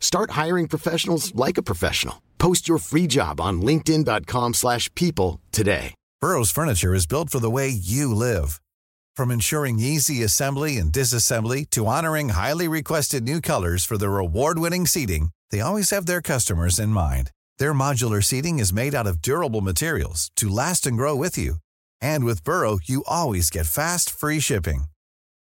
Start 0.00 0.32
hiring 0.32 0.66
professionals 0.66 1.32
like 1.34 1.58
a 1.58 1.62
professional. 1.62 2.22
Post 2.38 2.68
your 2.68 2.78
free 2.78 3.06
job 3.06 3.40
on 3.40 3.62
linkedin.com/people 3.62 4.54
slash 4.54 4.92
people 4.94 5.40
today. 5.52 5.94
Burrow's 6.20 6.50
furniture 6.50 6.94
is 6.94 7.06
built 7.06 7.30
for 7.30 7.38
the 7.40 7.50
way 7.50 7.68
you 7.68 8.12
live. 8.12 8.60
From 9.16 9.30
ensuring 9.30 9.78
easy 9.78 10.24
assembly 10.24 10.78
and 10.78 10.92
disassembly 10.92 11.68
to 11.70 11.86
honoring 11.86 12.30
highly 12.30 12.66
requested 12.66 13.22
new 13.22 13.40
colors 13.40 13.84
for 13.84 13.98
their 13.98 14.18
award-winning 14.18 14.86
seating, 14.86 15.30
they 15.50 15.60
always 15.60 15.90
have 15.90 16.06
their 16.06 16.20
customers 16.22 16.78
in 16.78 16.88
mind. 16.88 17.30
Their 17.58 17.72
modular 17.72 18.22
seating 18.22 18.58
is 18.58 18.72
made 18.72 18.94
out 18.94 19.06
of 19.06 19.22
durable 19.22 19.60
materials 19.60 20.30
to 20.36 20.48
last 20.48 20.86
and 20.86 20.96
grow 20.96 21.14
with 21.14 21.38
you. 21.38 21.56
And 22.00 22.24
with 22.24 22.44
Burrow, 22.44 22.78
you 22.84 23.04
always 23.06 23.50
get 23.50 23.66
fast, 23.66 24.10
free 24.10 24.40
shipping. 24.40 24.84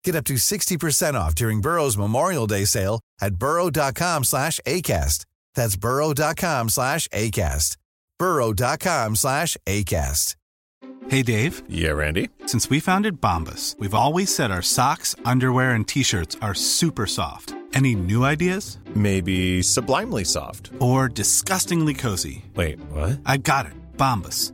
Get 0.07 0.15
up 0.15 0.23
to 0.27 0.35
60% 0.35 1.15
off 1.15 1.35
during 1.35 1.59
Burrow's 1.59 1.97
Memorial 1.97 2.47
Day 2.47 2.63
sale 2.63 3.01
at 3.19 3.35
burrow.com 3.35 4.23
slash 4.23 4.57
ACAST. 4.65 5.25
That's 5.53 5.75
burrow.com 5.75 6.69
slash 6.69 7.09
ACAST. 7.09 7.75
burrow.com 8.17 9.15
slash 9.17 9.57
ACAST. 9.65 10.35
Hey 11.09 11.23
Dave, 11.23 11.61
Yeah, 11.67 11.89
Randy. 11.91 12.29
since 12.45 12.69
we 12.69 12.79
founded 12.79 13.19
Bombas, 13.19 13.77
we've 13.79 13.93
always 13.93 14.33
said 14.33 14.49
our 14.49 14.61
socks, 14.61 15.13
underwear, 15.25 15.71
and 15.71 15.85
t-shirts 15.85 16.37
are 16.41 16.53
super 16.53 17.05
soft. 17.05 17.53
Any 17.73 17.93
new 17.93 18.23
ideas? 18.23 18.77
Maybe 18.95 19.61
sublimely 19.61 20.23
soft. 20.23 20.71
Or 20.79 21.09
disgustingly 21.09 21.93
cozy? 21.93 22.45
Wait, 22.55 22.79
what? 22.91 23.19
I 23.25 23.35
got 23.37 23.65
it. 23.65 23.73
Bombas. 23.97 24.53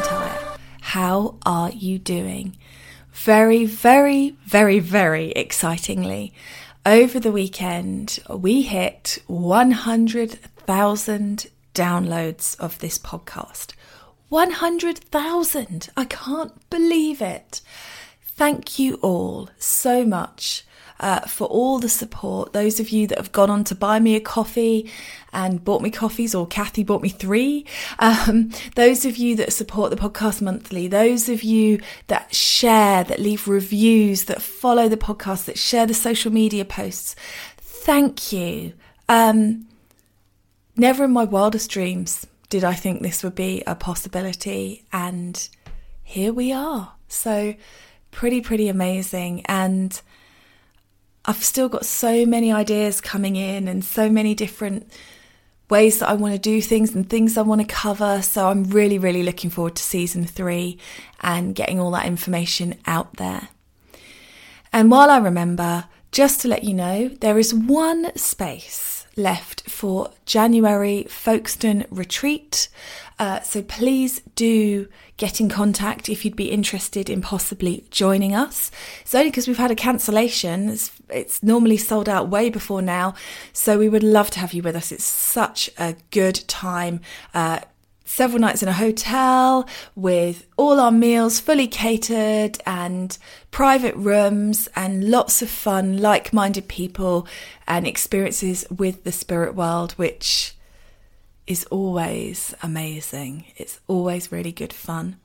How 0.91 1.37
are 1.45 1.71
you 1.71 1.99
doing? 1.99 2.57
Very, 3.13 3.63
very, 3.63 4.35
very, 4.45 4.79
very 4.79 5.31
excitingly, 5.31 6.33
over 6.85 7.17
the 7.17 7.31
weekend 7.31 8.19
we 8.29 8.63
hit 8.63 9.19
100,000 9.27 11.47
downloads 11.73 12.59
of 12.59 12.79
this 12.79 12.99
podcast. 12.99 13.71
100,000! 14.27 15.89
I 15.95 16.03
can't 16.03 16.69
believe 16.69 17.21
it. 17.21 17.61
Thank 18.21 18.77
you 18.77 18.95
all 18.95 19.49
so 19.57 20.03
much 20.03 20.65
uh, 21.01 21.21
for 21.21 21.47
all 21.47 21.79
the 21.79 21.89
support. 21.89 22.53
Those 22.53 22.79
of 22.79 22.89
you 22.89 23.07
that 23.07 23.17
have 23.17 23.31
gone 23.31 23.49
on 23.49 23.63
to 23.65 23.75
buy 23.75 23.99
me 23.99 24.15
a 24.15 24.21
coffee 24.21 24.89
and 25.33 25.63
bought 25.63 25.81
me 25.81 25.89
coffees, 25.89 26.33
or 26.35 26.47
Kathy 26.47 26.83
bought 26.83 27.01
me 27.01 27.09
three. 27.09 27.65
Um, 27.99 28.51
those 28.75 29.03
of 29.03 29.17
you 29.17 29.35
that 29.37 29.51
support 29.51 29.89
the 29.89 29.97
podcast 29.97 30.41
monthly. 30.41 30.87
Those 30.87 31.27
of 31.27 31.43
you 31.43 31.81
that 32.07 32.33
share, 32.33 33.03
that 33.03 33.19
leave 33.19 33.47
reviews, 33.47 34.25
that 34.25 34.41
follow 34.41 34.87
the 34.87 34.97
podcast, 34.97 35.45
that 35.45 35.57
share 35.57 35.85
the 35.85 35.93
social 35.93 36.31
media 36.31 36.63
posts. 36.63 37.15
Thank 37.57 38.31
you. 38.31 38.73
Um, 39.09 39.67
never 40.75 41.03
in 41.05 41.11
my 41.11 41.23
wildest 41.23 41.69
dreams 41.71 42.27
did 42.49 42.63
I 42.63 42.73
think 42.73 43.01
this 43.01 43.23
would 43.23 43.33
be 43.33 43.63
a 43.65 43.75
possibility, 43.75 44.85
and 44.91 45.49
here 46.03 46.33
we 46.33 46.51
are. 46.51 46.93
So, 47.07 47.55
pretty, 48.11 48.41
pretty 48.41 48.67
amazing. 48.67 49.43
And 49.45 49.99
I've 51.25 51.43
still 51.43 51.69
got 51.69 51.85
so 51.85 52.25
many 52.25 52.51
ideas 52.51 53.01
coming 53.01 53.35
in 53.35 53.67
and 53.67 53.85
so 53.85 54.09
many 54.09 54.33
different 54.33 54.91
ways 55.69 55.99
that 55.99 56.09
I 56.09 56.13
want 56.13 56.33
to 56.33 56.39
do 56.39 56.61
things 56.61 56.93
and 56.93 57.09
things 57.09 57.37
I 57.37 57.41
want 57.43 57.61
to 57.61 57.67
cover. 57.67 58.21
So 58.21 58.49
I'm 58.49 58.65
really, 58.65 58.97
really 58.97 59.23
looking 59.23 59.49
forward 59.49 59.75
to 59.75 59.83
season 59.83 60.25
three 60.25 60.77
and 61.21 61.55
getting 61.55 61.79
all 61.79 61.91
that 61.91 62.05
information 62.05 62.75
out 62.85 63.17
there. 63.17 63.49
And 64.73 64.91
while 64.91 65.09
I 65.09 65.17
remember, 65.17 65.85
just 66.11 66.41
to 66.41 66.47
let 66.47 66.63
you 66.63 66.73
know, 66.73 67.07
there 67.07 67.39
is 67.39 67.53
one 67.53 68.15
space 68.17 69.05
left 69.15 69.69
for 69.69 70.09
January 70.25 71.03
Folkestone 71.09 71.85
retreat. 71.89 72.69
Uh, 73.19 73.41
so 73.41 73.61
please 73.61 74.21
do 74.35 74.87
get 75.21 75.39
in 75.39 75.49
contact 75.49 76.09
if 76.09 76.25
you'd 76.25 76.35
be 76.35 76.49
interested 76.49 77.07
in 77.07 77.21
possibly 77.21 77.85
joining 77.91 78.33
us. 78.33 78.71
It's 79.01 79.13
only 79.13 79.29
because 79.29 79.47
we've 79.47 79.55
had 79.55 79.69
a 79.69 79.75
cancellation. 79.75 80.67
It's, 80.69 80.91
it's 81.09 81.43
normally 81.43 81.77
sold 81.77 82.09
out 82.09 82.29
way 82.29 82.49
before 82.49 82.81
now. 82.81 83.13
So 83.53 83.77
we 83.77 83.87
would 83.87 84.01
love 84.01 84.31
to 84.31 84.39
have 84.39 84.51
you 84.51 84.63
with 84.63 84.75
us. 84.75 84.91
It's 84.91 85.03
such 85.03 85.69
a 85.77 85.95
good 86.09 86.43
time. 86.47 87.01
Uh, 87.35 87.59
several 88.03 88.39
nights 88.39 88.63
in 88.63 88.67
a 88.67 88.73
hotel 88.73 89.67
with 89.95 90.47
all 90.57 90.79
our 90.79 90.91
meals 90.91 91.39
fully 91.39 91.67
catered 91.67 92.57
and 92.65 93.15
private 93.51 93.95
rooms 93.95 94.67
and 94.75 95.11
lots 95.11 95.43
of 95.43 95.51
fun, 95.51 95.97
like 95.97 96.33
minded 96.33 96.67
people 96.67 97.27
and 97.67 97.85
experiences 97.85 98.65
with 98.75 99.03
the 99.03 99.11
spirit 99.11 99.53
world, 99.53 99.91
which 99.97 100.55
is 101.47 101.65
always 101.65 102.53
amazing. 102.61 103.45
It's 103.57 103.79
always 103.87 104.31
really 104.31 104.51
good 104.51 104.73
fun. 104.73 105.17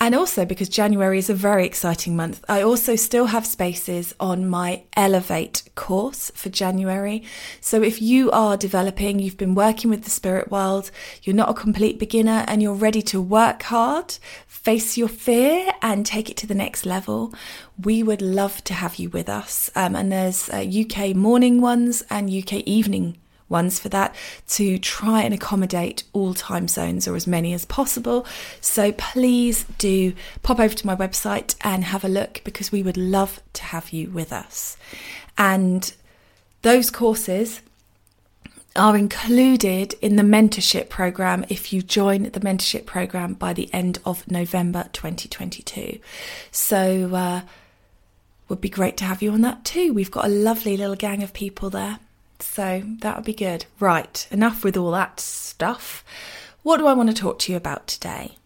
And 0.00 0.14
also 0.14 0.44
because 0.44 0.68
January 0.68 1.18
is 1.18 1.30
a 1.30 1.34
very 1.34 1.64
exciting 1.64 2.16
month, 2.16 2.44
I 2.48 2.62
also 2.62 2.96
still 2.96 3.26
have 3.26 3.46
spaces 3.46 4.12
on 4.18 4.48
my 4.48 4.82
Elevate 4.96 5.62
course 5.76 6.32
for 6.34 6.48
January. 6.48 7.22
So 7.60 7.80
if 7.80 8.02
you 8.02 8.30
are 8.32 8.56
developing, 8.56 9.20
you've 9.20 9.36
been 9.36 9.54
working 9.54 9.90
with 9.90 10.02
the 10.02 10.10
spirit 10.10 10.50
world, 10.50 10.90
you're 11.22 11.36
not 11.36 11.50
a 11.50 11.54
complete 11.54 11.98
beginner 11.98 12.44
and 12.48 12.60
you're 12.60 12.74
ready 12.74 13.02
to 13.02 13.20
work 13.20 13.62
hard, 13.62 14.18
face 14.46 14.96
your 14.96 15.08
fear 15.08 15.72
and 15.80 16.04
take 16.04 16.28
it 16.28 16.36
to 16.38 16.46
the 16.46 16.54
next 16.54 16.84
level, 16.84 17.32
we 17.80 18.02
would 18.02 18.20
love 18.20 18.64
to 18.64 18.74
have 18.74 18.96
you 18.96 19.10
with 19.10 19.28
us. 19.28 19.70
Um, 19.76 19.94
and 19.94 20.10
there's 20.10 20.50
uh, 20.50 20.64
UK 20.64 21.14
morning 21.14 21.60
ones 21.60 22.02
and 22.10 22.28
UK 22.28 22.54
evening 22.64 23.16
ones 23.54 23.78
for 23.78 23.88
that 23.88 24.14
to 24.48 24.78
try 24.78 25.22
and 25.22 25.32
accommodate 25.32 26.02
all 26.12 26.34
time 26.34 26.68
zones 26.68 27.08
or 27.08 27.16
as 27.16 27.26
many 27.26 27.54
as 27.54 27.64
possible. 27.64 28.26
So 28.60 28.92
please 28.92 29.64
do 29.78 30.12
pop 30.42 30.60
over 30.60 30.74
to 30.74 30.86
my 30.86 30.96
website 30.96 31.54
and 31.62 31.84
have 31.84 32.04
a 32.04 32.08
look 32.08 32.42
because 32.44 32.70
we 32.70 32.82
would 32.82 32.98
love 32.98 33.40
to 33.54 33.62
have 33.62 33.90
you 33.90 34.10
with 34.10 34.32
us. 34.32 34.76
And 35.38 35.94
those 36.62 36.90
courses 36.90 37.62
are 38.76 38.96
included 38.96 39.94
in 40.02 40.16
the 40.16 40.22
mentorship 40.22 40.88
program 40.88 41.44
if 41.48 41.72
you 41.72 41.80
join 41.80 42.24
the 42.24 42.40
mentorship 42.40 42.84
program 42.86 43.34
by 43.34 43.52
the 43.52 43.72
end 43.72 44.00
of 44.04 44.28
November 44.28 44.88
2022. 44.92 46.00
So, 46.50 47.14
uh, 47.14 47.40
would 48.48 48.60
be 48.60 48.68
great 48.68 48.96
to 48.98 49.04
have 49.04 49.22
you 49.22 49.32
on 49.32 49.40
that 49.40 49.64
too. 49.64 49.92
We've 49.92 50.10
got 50.10 50.26
a 50.26 50.28
lovely 50.28 50.76
little 50.76 50.96
gang 50.96 51.22
of 51.22 51.32
people 51.32 51.70
there. 51.70 51.98
So, 52.40 52.82
that 53.00 53.16
would 53.16 53.24
be 53.24 53.34
good. 53.34 53.66
Right, 53.80 54.26
enough 54.30 54.64
with 54.64 54.76
all 54.76 54.90
that 54.92 55.20
stuff. 55.20 56.04
What 56.62 56.78
do 56.78 56.86
I 56.86 56.94
want 56.94 57.10
to 57.10 57.14
talk 57.14 57.38
to 57.40 57.52
you 57.52 57.56
about 57.56 57.86
today? 57.86 58.36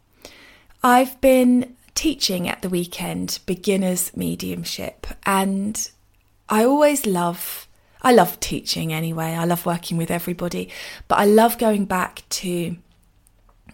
I've 0.83 1.21
been 1.21 1.77
teaching 1.95 2.49
at 2.49 2.63
the 2.63 2.69
weekend 2.69 3.41
beginners 3.47 4.17
mediumship, 4.17 5.07
and 5.25 5.91
I 6.49 6.65
always 6.65 7.07
love 7.07 7.69
I 8.03 8.13
love 8.13 8.39
teaching 8.41 8.93
anyway. 8.93 9.35
I 9.35 9.45
love 9.45 9.67
working 9.67 9.97
with 9.97 10.11
everybody, 10.11 10.71
but 11.09 11.19
I 11.19 11.25
love 11.25 11.59
going 11.59 11.85
back 11.85 12.23
to 12.31 12.77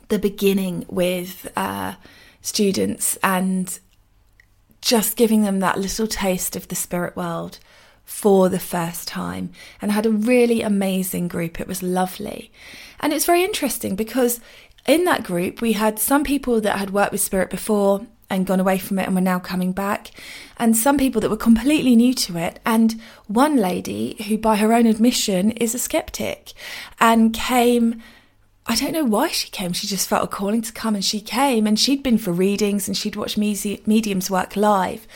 the 0.08 0.19
beginning 0.19 0.87
with 0.88 1.50
uh, 1.56 1.94
students 2.40 3.19
and 3.22 3.78
just 4.81 5.17
giving 5.17 5.43
them 5.43 5.60
that 5.60 5.78
little 5.78 6.06
taste 6.06 6.56
of 6.56 6.69
the 6.69 6.75
spirit 6.75 7.17
world 7.17 7.58
for 8.05 8.49
the 8.49 8.59
first 8.59 9.09
time. 9.09 9.51
And 9.81 9.93
had 9.93 10.06
a 10.06 10.11
really 10.11 10.62
amazing 10.62 11.29
group. 11.29 11.61
It 11.61 11.69
was 11.69 11.83
lovely. 11.83 12.51
And 13.01 13.12
it's 13.12 13.27
very 13.27 13.45
interesting 13.45 13.97
because 13.97 14.41
in 14.87 15.05
that 15.05 15.25
group, 15.25 15.61
we 15.61 15.73
had 15.73 15.99
some 15.99 16.25
people 16.25 16.61
that 16.61 16.79
had 16.79 16.91
worked 16.91 17.12
with 17.12 17.21
spirit 17.21 17.51
before 17.51 18.06
and 18.31 18.47
gone 18.47 18.61
away 18.61 18.79
from 18.79 18.99
it 18.99 19.06
and 19.06 19.15
were 19.15 19.21
now 19.21 19.39
coming 19.39 19.73
back, 19.73 20.11
and 20.56 20.77
some 20.77 20.97
people 20.97 21.21
that 21.21 21.31
were 21.31 21.37
completely 21.37 21.95
new 21.95 22.15
to 22.15 22.37
it. 22.37 22.59
And 22.65 23.01
one 23.27 23.56
lady 23.56 24.17
who, 24.27 24.39
by 24.39 24.56
her 24.56 24.73
own 24.73 24.87
admission, 24.87 25.53
is 25.53 25.75
a 25.75 25.79
skeptic 25.79 26.53
and 27.01 27.35
came. 27.35 28.03
I 28.67 28.77
don't 28.77 28.93
know 28.93 29.05
why 29.05 29.29
she 29.29 29.51
came. 29.51 29.75
She 29.75 29.87
just 29.87 30.09
felt 30.09 30.25
a 30.25 30.27
calling 30.27 30.62
to 30.62 30.73
come 30.73 30.95
and 30.95 31.05
she 31.05 31.21
came 31.21 31.67
and 31.67 31.79
she'd 31.79 32.03
been 32.03 32.17
for 32.17 32.33
readings 32.33 32.89
and 32.89 32.97
she'd 32.97 33.15
watched 33.15 33.37
mediums 33.37 34.31
work 34.31 34.56
live. 34.56 35.06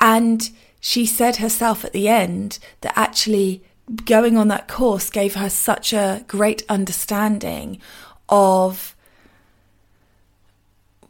And 0.00 0.48
she 0.86 1.04
said 1.04 1.38
herself 1.38 1.84
at 1.84 1.92
the 1.92 2.06
end 2.06 2.60
that 2.82 2.96
actually 2.96 3.60
going 4.04 4.36
on 4.36 4.46
that 4.46 4.68
course 4.68 5.10
gave 5.10 5.34
her 5.34 5.50
such 5.50 5.92
a 5.92 6.24
great 6.28 6.62
understanding 6.68 7.80
of 8.28 8.94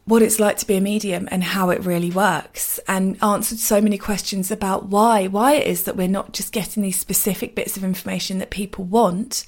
what 0.05 0.23
it's 0.23 0.39
like 0.39 0.57
to 0.57 0.65
be 0.65 0.77
a 0.77 0.81
medium 0.81 1.27
and 1.29 1.43
how 1.43 1.69
it 1.69 1.85
really 1.85 2.09
works 2.09 2.79
and 2.87 3.23
answered 3.23 3.59
so 3.59 3.79
many 3.79 3.99
questions 3.99 4.49
about 4.49 4.87
why 4.87 5.27
why 5.27 5.53
it 5.53 5.67
is 5.67 5.83
that 5.83 5.95
we're 5.95 6.07
not 6.07 6.33
just 6.33 6.51
getting 6.51 6.81
these 6.81 6.99
specific 6.99 7.53
bits 7.53 7.77
of 7.77 7.83
information 7.83 8.39
that 8.39 8.49
people 8.49 8.83
want 8.83 9.45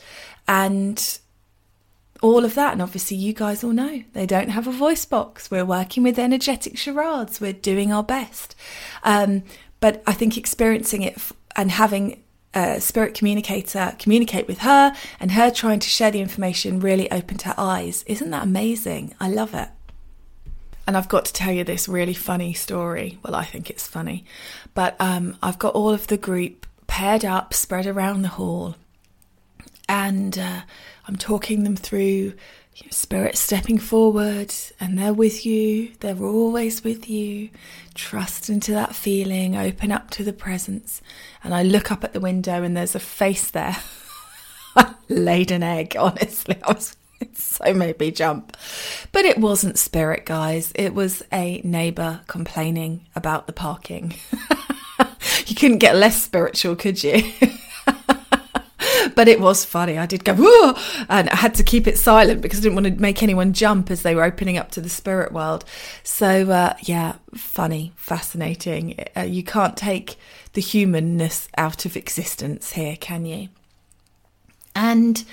and 0.47 1.17
all 2.21 2.45
of 2.45 2.53
that. 2.53 2.73
And 2.73 2.83
obviously 2.83 3.17
you 3.17 3.33
guys 3.33 3.63
all 3.63 3.71
know 3.71 4.03
they 4.13 4.27
don't 4.27 4.49
have 4.49 4.67
a 4.67 4.71
voice 4.71 5.05
box. 5.05 5.49
We're 5.49 5.65
working 5.65 6.03
with 6.03 6.19
energetic 6.19 6.77
charades. 6.77 7.41
We're 7.41 7.53
doing 7.53 7.91
our 7.91 8.03
best. 8.03 8.55
Um, 9.03 9.43
but 9.79 10.01
i 10.07 10.13
think 10.13 10.37
experiencing 10.37 11.01
it 11.01 11.17
and 11.55 11.71
having 11.71 12.21
a 12.53 12.81
spirit 12.81 13.13
communicator 13.13 13.95
communicate 13.99 14.47
with 14.47 14.59
her 14.59 14.93
and 15.19 15.31
her 15.31 15.51
trying 15.51 15.79
to 15.79 15.89
share 15.89 16.11
the 16.11 16.21
information 16.21 16.79
really 16.79 17.09
opened 17.11 17.43
her 17.43 17.53
eyes. 17.57 18.03
Isn't 18.07 18.31
that 18.31 18.43
amazing? 18.43 19.13
I 19.19 19.29
love 19.29 19.53
it. 19.53 19.69
And 20.87 20.97
I've 20.97 21.09
got 21.09 21.25
to 21.25 21.33
tell 21.33 21.53
you 21.53 21.63
this 21.63 21.87
really 21.87 22.15
funny 22.15 22.53
story. 22.53 23.19
Well, 23.23 23.35
I 23.35 23.45
think 23.45 23.69
it's 23.69 23.85
funny, 23.85 24.25
but 24.73 24.95
um, 24.99 25.37
I've 25.43 25.59
got 25.59 25.75
all 25.75 25.91
of 25.91 26.07
the 26.07 26.17
group 26.17 26.65
paired 26.87 27.23
up, 27.23 27.53
spread 27.53 27.85
around 27.85 28.23
the 28.23 28.29
hall, 28.29 28.75
and 29.87 30.35
uh, 30.39 30.61
I'm 31.07 31.15
talking 31.15 31.63
them 31.63 31.75
through 31.75 32.33
spirit 32.89 33.37
stepping 33.37 33.77
forward, 33.77 34.53
and 34.79 34.97
they're 34.97 35.13
with 35.13 35.45
you. 35.45 35.91
They're 35.99 36.23
always 36.23 36.83
with 36.83 37.09
you. 37.09 37.49
Trust 37.93 38.49
into 38.49 38.71
that 38.71 38.95
feeling. 38.95 39.55
Open 39.55 39.91
up 39.91 40.09
to 40.11 40.23
the 40.23 40.33
presence. 40.33 41.01
And 41.43 41.53
I 41.53 41.63
look 41.63 41.91
up 41.91 42.03
at 42.03 42.13
the 42.13 42.19
window, 42.19 42.63
and 42.63 42.75
there's 42.75 42.95
a 42.95 42.99
face 42.99 43.51
there. 43.51 43.77
laid 45.09 45.51
an 45.51 45.63
egg. 45.63 45.95
Honestly, 45.97 46.57
I 46.63 46.73
was 46.73 46.95
it 47.19 47.37
so 47.37 47.73
made 47.73 47.99
me 47.99 48.11
jump. 48.11 48.55
But 49.11 49.25
it 49.25 49.37
wasn't 49.37 49.77
spirit, 49.77 50.25
guys. 50.25 50.71
It 50.75 50.93
was 50.93 51.23
a 51.33 51.61
neighbour 51.63 52.21
complaining 52.27 53.05
about 53.15 53.45
the 53.45 53.53
parking. 53.53 54.15
you 55.45 55.55
couldn't 55.55 55.79
get 55.79 55.95
less 55.95 56.21
spiritual, 56.21 56.75
could 56.75 57.03
you? 57.03 57.21
but 59.15 59.27
it 59.27 59.39
was 59.39 59.65
funny. 59.65 59.97
I 59.97 60.05
did 60.05 60.23
go, 60.23 60.33
Whoa! 60.35 60.75
and 61.09 61.29
I 61.29 61.35
had 61.35 61.53
to 61.55 61.63
keep 61.63 61.87
it 61.87 61.97
silent 61.97 62.41
because 62.41 62.59
I 62.59 62.63
didn't 62.63 62.75
want 62.75 62.87
to 62.87 63.01
make 63.01 63.23
anyone 63.23 63.53
jump 63.53 63.91
as 63.91 64.01
they 64.01 64.15
were 64.15 64.23
opening 64.23 64.57
up 64.57 64.71
to 64.71 64.81
the 64.81 64.89
spirit 64.89 65.31
world. 65.31 65.65
So, 66.03 66.49
uh, 66.49 66.75
yeah, 66.81 67.15
funny, 67.35 67.93
fascinating. 67.95 69.05
Uh, 69.15 69.21
you 69.21 69.43
can't 69.43 69.77
take 69.77 70.17
the 70.53 70.61
humanness 70.61 71.47
out 71.57 71.85
of 71.85 71.95
existence 71.95 72.73
here, 72.73 72.95
can 72.99 73.25
you? 73.25 73.49
And 74.75 75.23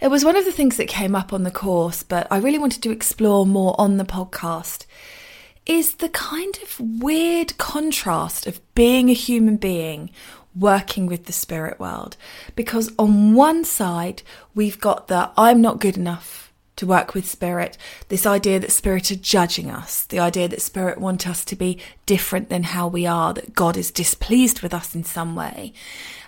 it 0.00 0.08
was 0.08 0.24
one 0.24 0.36
of 0.36 0.44
the 0.44 0.52
things 0.52 0.76
that 0.76 0.88
came 0.88 1.14
up 1.14 1.32
on 1.32 1.44
the 1.44 1.50
course, 1.50 2.02
but 2.02 2.26
I 2.30 2.38
really 2.38 2.58
wanted 2.58 2.82
to 2.82 2.90
explore 2.90 3.46
more 3.46 3.74
on 3.78 3.96
the 3.96 4.04
podcast 4.04 4.86
is 5.68 5.96
the 5.96 6.08
kind 6.08 6.58
of 6.62 6.80
weird 6.80 7.56
contrast 7.58 8.46
of 8.46 8.58
being 8.74 9.10
a 9.10 9.14
human 9.14 9.58
being 9.58 10.10
working 10.54 11.06
with 11.06 11.26
the 11.26 11.32
spirit 11.32 11.78
world. 11.78 12.16
Because 12.56 12.92
on 12.98 13.34
one 13.34 13.64
side, 13.64 14.22
we've 14.54 14.80
got 14.80 15.08
the 15.08 15.30
I'm 15.36 15.60
not 15.60 15.80
good 15.80 15.96
enough 15.96 16.48
to 16.78 16.86
work 16.86 17.12
with 17.12 17.28
spirit, 17.28 17.76
this 18.08 18.24
idea 18.24 18.58
that 18.60 18.72
spirit 18.72 19.10
are 19.10 19.16
judging 19.16 19.70
us, 19.70 20.04
the 20.04 20.20
idea 20.20 20.48
that 20.48 20.62
spirit 20.62 20.98
want 20.98 21.28
us 21.28 21.44
to 21.44 21.56
be 21.56 21.78
different 22.06 22.48
than 22.48 22.62
how 22.62 22.86
we 22.86 23.04
are, 23.04 23.34
that 23.34 23.52
God 23.54 23.76
is 23.76 23.90
displeased 23.90 24.62
with 24.62 24.72
us 24.72 24.94
in 24.94 25.04
some 25.04 25.34
way. 25.34 25.72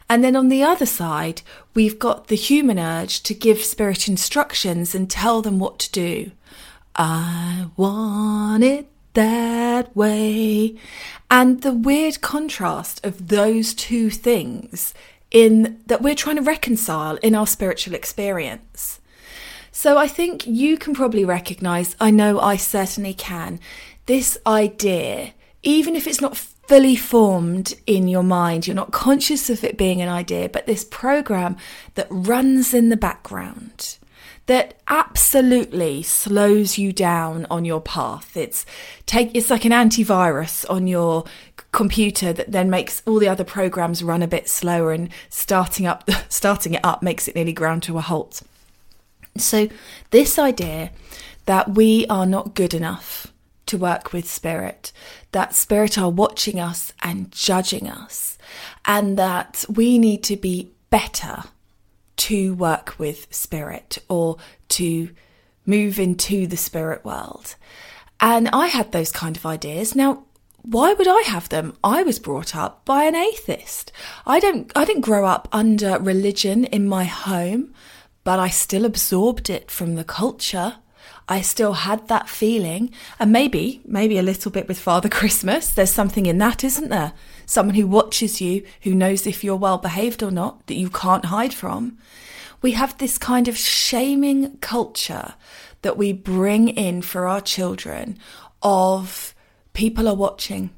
And 0.09 0.25
then 0.25 0.35
on 0.35 0.49
the 0.49 0.63
other 0.63 0.87
side, 0.87 1.43
we've 1.73 2.01
got 2.01 2.27
the 2.27 2.35
human 2.35 2.81
urge 2.81 3.23
to 3.23 3.35
give 3.35 3.63
spirit 3.63 4.09
instructions 4.09 4.93
and 4.93 5.09
tell 5.09 5.41
them 5.41 5.61
what 5.61 5.79
to 5.79 5.93
do. 5.93 6.33
I 6.97 7.69
want 7.77 8.65
it 8.65 8.90
that 9.15 9.95
way. 9.97 10.77
And 11.31 11.63
the 11.63 11.73
weird 11.73 12.21
contrast 12.21 13.05
of 13.05 13.29
those 13.29 13.75
two 13.75 14.11
things 14.11 14.95
in 15.31 15.81
that 15.87 16.03
we're 16.03 16.15
trying 16.15 16.37
to 16.37 16.43
reconcile 16.43 17.17
in 17.17 17.35
our 17.35 17.47
spiritual 17.47 17.95
experience. 17.95 19.01
So 19.71 19.97
I 19.97 20.09
think 20.09 20.47
you 20.47 20.77
can 20.77 20.95
probably 20.95 21.25
recognize, 21.25 21.97
I 22.01 22.11
know 22.11 22.41
I 22.41 22.57
certainly 22.57 23.15
can, 23.15 23.61
this 24.07 24.37
idea, 24.47 25.33
even 25.63 25.95
if 25.95 26.07
it's 26.07 26.21
not 26.21 26.37
fully 26.37 26.97
formed 26.97 27.75
in 27.87 28.07
your 28.09 28.23
mind. 28.23 28.67
You're 28.67 28.77
not 28.77 28.93
conscious 28.93 29.51
of 29.51 29.65
it 29.65 29.77
being 29.77 30.01
an 30.01 30.09
idea, 30.09 30.49
but 30.49 30.67
this 30.67 30.85
program 30.85 31.57
that 31.95 32.07
runs 32.11 32.75
in 32.75 32.91
the 32.91 32.97
background 32.97 33.99
that 34.51 34.75
absolutely 34.89 36.03
slows 36.03 36.77
you 36.77 36.93
down 36.93 37.47
on 37.49 37.65
your 37.65 37.81
path. 37.81 38.37
It's 38.37 38.67
take 39.07 39.31
it's 39.33 39.49
like 39.49 39.65
an 39.65 39.71
antivirus 39.71 40.69
on 40.69 40.89
your 40.89 41.25
computer 41.71 42.33
that 42.33 42.51
then 42.51 42.69
makes 42.69 43.01
all 43.07 43.21
the 43.21 43.29
other 43.29 43.45
programs 43.45 44.03
run 44.03 44.23
a 44.23 44.27
bit 44.27 44.49
slower 44.49 44.91
and 44.91 45.09
starting 45.29 45.87
up 45.87 46.11
starting 46.29 46.75
it 46.75 46.85
up 46.85 47.01
makes 47.01 47.29
it 47.29 47.37
nearly 47.37 47.53
ground 47.53 47.85
to 47.85 47.97
a 47.97 48.01
halt. 48.01 48.43
So 49.37 49.69
this 50.11 50.37
idea 50.37 50.91
that 51.47 51.77
we 51.77 52.05
are 52.09 52.27
not 52.27 52.57
good 52.57 52.75
enough 52.75 53.29
to 53.67 53.79
work 53.79 54.13
with 54.13 54.29
spirit, 54.29 54.91
that 55.31 55.55
spirit 55.55 55.97
are 55.97 56.11
watching 56.11 56.59
us 56.59 56.93
and 57.05 57.31
judging 57.31 57.89
us, 57.89 58.37
and 58.85 59.17
that 59.17 59.65
we 59.73 59.97
need 59.97 60.25
to 60.25 60.37
be 60.37 60.73
better 60.91 61.45
to 62.21 62.55
work 62.55 62.99
with 62.99 63.27
spirit 63.31 63.97
or 64.09 64.37
to 64.69 65.09
move 65.65 65.99
into 65.99 66.47
the 66.47 66.57
spirit 66.57 67.03
world. 67.03 67.57
And 68.21 68.49
I 68.49 68.67
had 68.67 68.93
those 68.93 69.11
kind 69.11 69.39
of 69.39 69.47
ideas. 69.47 69.97
Now, 69.97 70.25
why 70.63 70.93
would 70.93 71.09
I 71.09 71.23
have 71.23 71.49
them? 71.49 71.79
I 71.83 72.03
was 72.03 72.19
brought 72.19 72.55
up 72.55 72.85
by 72.85 73.05
an 73.05 73.15
atheist. 73.15 73.91
I 74.27 74.39
don't 74.39 74.71
I 74.77 74.85
didn't 74.85 75.01
grow 75.01 75.25
up 75.25 75.49
under 75.51 75.99
religion 75.99 76.67
in 76.67 76.87
my 76.87 77.05
home, 77.05 77.73
but 78.23 78.39
I 78.39 78.49
still 78.49 78.85
absorbed 78.85 79.49
it 79.49 79.71
from 79.71 79.95
the 79.95 80.05
culture. 80.05 80.77
I 81.27 81.41
still 81.41 81.73
had 81.73 82.09
that 82.09 82.29
feeling. 82.29 82.93
And 83.19 83.33
maybe, 83.33 83.81
maybe 83.87 84.19
a 84.19 84.23
little 84.23 84.51
bit 84.51 84.69
with 84.69 84.79
Father 84.79 85.09
Christmas, 85.21 85.71
there's 85.71 85.93
something 85.93 86.27
in 86.27 86.37
that, 86.39 86.63
isn't 86.65 86.91
there? 86.91 87.15
Someone 87.51 87.75
who 87.75 87.89
watches 87.89 88.41
you, 88.41 88.63
who 88.83 88.95
knows 88.95 89.27
if 89.27 89.43
you're 89.43 89.57
well 89.57 89.77
behaved 89.77 90.23
or 90.23 90.31
not, 90.31 90.65
that 90.69 90.77
you 90.77 90.89
can't 90.89 91.25
hide 91.25 91.53
from. 91.53 91.99
We 92.63 92.73
have 92.73 92.97
this 92.97 93.19
kind 93.19 93.49
of 93.49 93.57
shaming 93.57 94.57
culture 94.59 95.35
that 95.83 95.97
we 95.97 96.13
bring 96.13 96.69
in 96.69 97.03
for 97.03 97.27
our 97.27 97.41
children 97.41 98.21
of 98.63 99.35
people 99.73 100.07
are 100.07 100.15
watching 100.15 100.71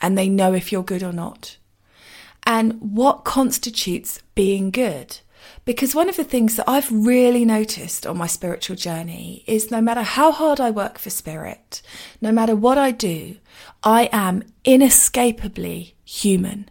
and 0.00 0.18
they 0.18 0.28
know 0.28 0.52
if 0.52 0.72
you're 0.72 0.82
good 0.82 1.04
or 1.04 1.12
not. 1.12 1.58
And 2.44 2.72
what 2.80 3.22
constitutes 3.22 4.18
being 4.34 4.72
good? 4.72 5.18
Because 5.64 5.94
one 5.94 6.08
of 6.08 6.16
the 6.16 6.24
things 6.24 6.56
that 6.56 6.68
I've 6.68 6.90
really 6.90 7.44
noticed 7.44 8.04
on 8.04 8.18
my 8.18 8.26
spiritual 8.26 8.74
journey 8.74 9.44
is 9.46 9.70
no 9.70 9.80
matter 9.80 10.02
how 10.02 10.32
hard 10.32 10.58
I 10.58 10.72
work 10.72 10.98
for 10.98 11.10
spirit, 11.10 11.82
no 12.20 12.32
matter 12.32 12.56
what 12.56 12.78
I 12.78 12.90
do, 12.90 13.36
I 13.84 14.08
am 14.12 14.44
inescapably 14.64 15.96
human. 16.04 16.70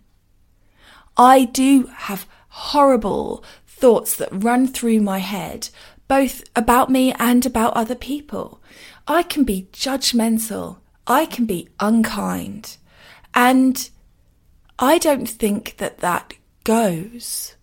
I 1.18 1.46
do 1.46 1.89
have 1.94 2.27
horrible 2.50 3.44
thoughts 3.68 4.15
that 4.15 4.30
run 4.32 4.68
through 4.68 5.01
my 5.01 5.20
head, 5.20 5.70
both 6.08 6.44
about 6.56 6.89
me 6.89 7.13
and 7.13 7.46
about 7.46 7.74
other 7.74 7.96
people. 7.96 8.62
I 9.08 9.24
can 9.24 9.44
be 9.44 9.68
judgmental. 9.74 10.77
I 11.08 11.25
can 11.25 11.46
be 11.46 11.68
unkind. 11.80 12.77
And 13.34 13.89
I 14.80 14.98
don't 14.98 15.27
think 15.27 15.77
that 15.77 16.00
that 16.00 16.34
goes. 16.63 17.56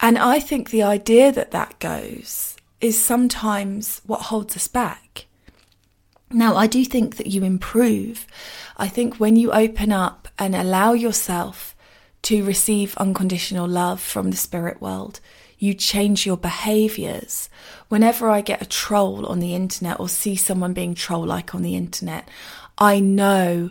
And 0.00 0.18
I 0.18 0.40
think 0.40 0.70
the 0.70 0.82
idea 0.82 1.32
that 1.32 1.52
that 1.52 1.78
goes 1.78 2.56
is 2.80 3.02
sometimes 3.02 4.02
what 4.06 4.22
holds 4.22 4.56
us 4.56 4.68
back. 4.68 5.26
Now, 6.30 6.56
I 6.56 6.66
do 6.66 6.84
think 6.84 7.16
that 7.16 7.28
you 7.28 7.44
improve. 7.44 8.26
I 8.76 8.88
think 8.88 9.16
when 9.16 9.36
you 9.36 9.52
open 9.52 9.92
up 9.92 10.28
and 10.38 10.54
allow 10.54 10.92
yourself 10.92 11.76
to 12.22 12.44
receive 12.44 12.96
unconditional 12.96 13.68
love 13.68 14.00
from 14.00 14.30
the 14.30 14.36
spirit 14.36 14.80
world, 14.80 15.20
you 15.58 15.72
change 15.72 16.26
your 16.26 16.36
behaviors. 16.36 17.48
Whenever 17.88 18.28
I 18.28 18.40
get 18.40 18.60
a 18.60 18.66
troll 18.66 19.24
on 19.26 19.38
the 19.38 19.54
internet 19.54 20.00
or 20.00 20.08
see 20.08 20.36
someone 20.36 20.72
being 20.72 20.94
troll 20.94 21.24
like 21.24 21.54
on 21.54 21.62
the 21.62 21.76
internet, 21.76 22.28
I 22.76 23.00
know 23.00 23.70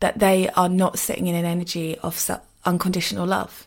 that 0.00 0.18
they 0.18 0.48
are 0.50 0.68
not 0.68 0.98
sitting 0.98 1.26
in 1.26 1.34
an 1.34 1.44
energy 1.44 1.98
of 1.98 2.30
unconditional 2.64 3.26
love. 3.26 3.65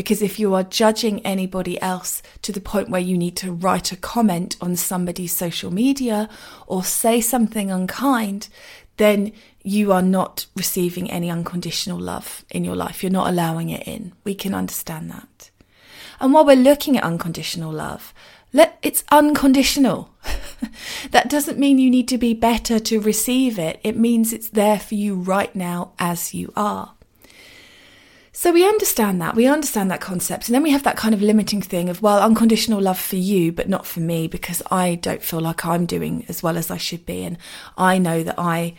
Because 0.00 0.22
if 0.22 0.38
you 0.38 0.54
are 0.54 0.62
judging 0.62 1.20
anybody 1.26 1.78
else 1.82 2.22
to 2.40 2.52
the 2.52 2.60
point 2.62 2.88
where 2.88 3.02
you 3.02 3.18
need 3.18 3.36
to 3.36 3.52
write 3.52 3.92
a 3.92 3.98
comment 3.98 4.56
on 4.58 4.74
somebody's 4.74 5.36
social 5.36 5.70
media 5.70 6.26
or 6.66 6.82
say 6.82 7.20
something 7.20 7.70
unkind, 7.70 8.48
then 8.96 9.30
you 9.62 9.92
are 9.92 10.00
not 10.00 10.46
receiving 10.56 11.10
any 11.10 11.28
unconditional 11.28 11.98
love 11.98 12.46
in 12.48 12.64
your 12.64 12.76
life. 12.76 13.02
You're 13.02 13.12
not 13.12 13.28
allowing 13.28 13.68
it 13.68 13.86
in. 13.86 14.14
We 14.24 14.34
can 14.34 14.54
understand 14.54 15.10
that. 15.10 15.50
And 16.18 16.32
while 16.32 16.46
we're 16.46 16.56
looking 16.56 16.96
at 16.96 17.04
unconditional 17.04 17.70
love, 17.70 18.14
let, 18.54 18.78
it's 18.80 19.04
unconditional. 19.10 20.14
that 21.10 21.28
doesn't 21.28 21.58
mean 21.58 21.78
you 21.78 21.90
need 21.90 22.08
to 22.08 22.16
be 22.16 22.32
better 22.32 22.78
to 22.78 23.00
receive 23.02 23.58
it. 23.58 23.78
It 23.84 23.98
means 23.98 24.32
it's 24.32 24.48
there 24.48 24.78
for 24.78 24.94
you 24.94 25.16
right 25.16 25.54
now 25.54 25.92
as 25.98 26.32
you 26.32 26.54
are. 26.56 26.94
So 28.40 28.52
we 28.52 28.66
understand 28.66 29.20
that. 29.20 29.34
We 29.34 29.46
understand 29.46 29.90
that 29.90 30.00
concept. 30.00 30.48
And 30.48 30.54
then 30.54 30.62
we 30.62 30.70
have 30.70 30.84
that 30.84 30.96
kind 30.96 31.14
of 31.14 31.20
limiting 31.20 31.60
thing 31.60 31.90
of, 31.90 32.00
well, 32.00 32.22
unconditional 32.22 32.80
love 32.80 32.98
for 32.98 33.16
you, 33.16 33.52
but 33.52 33.68
not 33.68 33.84
for 33.84 34.00
me 34.00 34.28
because 34.28 34.62
I 34.70 34.94
don't 34.94 35.22
feel 35.22 35.40
like 35.40 35.66
I'm 35.66 35.84
doing 35.84 36.24
as 36.26 36.42
well 36.42 36.56
as 36.56 36.70
I 36.70 36.78
should 36.78 37.04
be. 37.04 37.22
And 37.22 37.36
I 37.76 37.98
know 37.98 38.22
that 38.22 38.38
I 38.38 38.76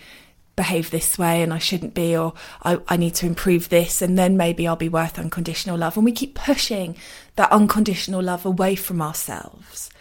behave 0.56 0.90
this 0.90 1.16
way 1.20 1.44
and 1.44 1.54
I 1.54 1.60
shouldn't 1.60 1.94
be, 1.94 2.18
or 2.18 2.34
I, 2.64 2.80
I 2.88 2.98
need 2.98 3.14
to 3.14 3.28
improve 3.28 3.70
this, 3.70 4.02
and 4.02 4.18
then 4.18 4.36
maybe 4.36 4.68
I'll 4.68 4.76
be 4.76 4.90
worth 4.90 5.20
unconditional 5.20 5.78
love. 5.78 5.96
And 5.96 6.06
we 6.06 6.12
keep 6.12 6.34
pushing 6.34 6.98
that 7.36 7.52
unconditional 7.52 8.24
love 8.24 8.48
away 8.48 8.74
from 8.74 9.00
ourselves. 9.00 9.92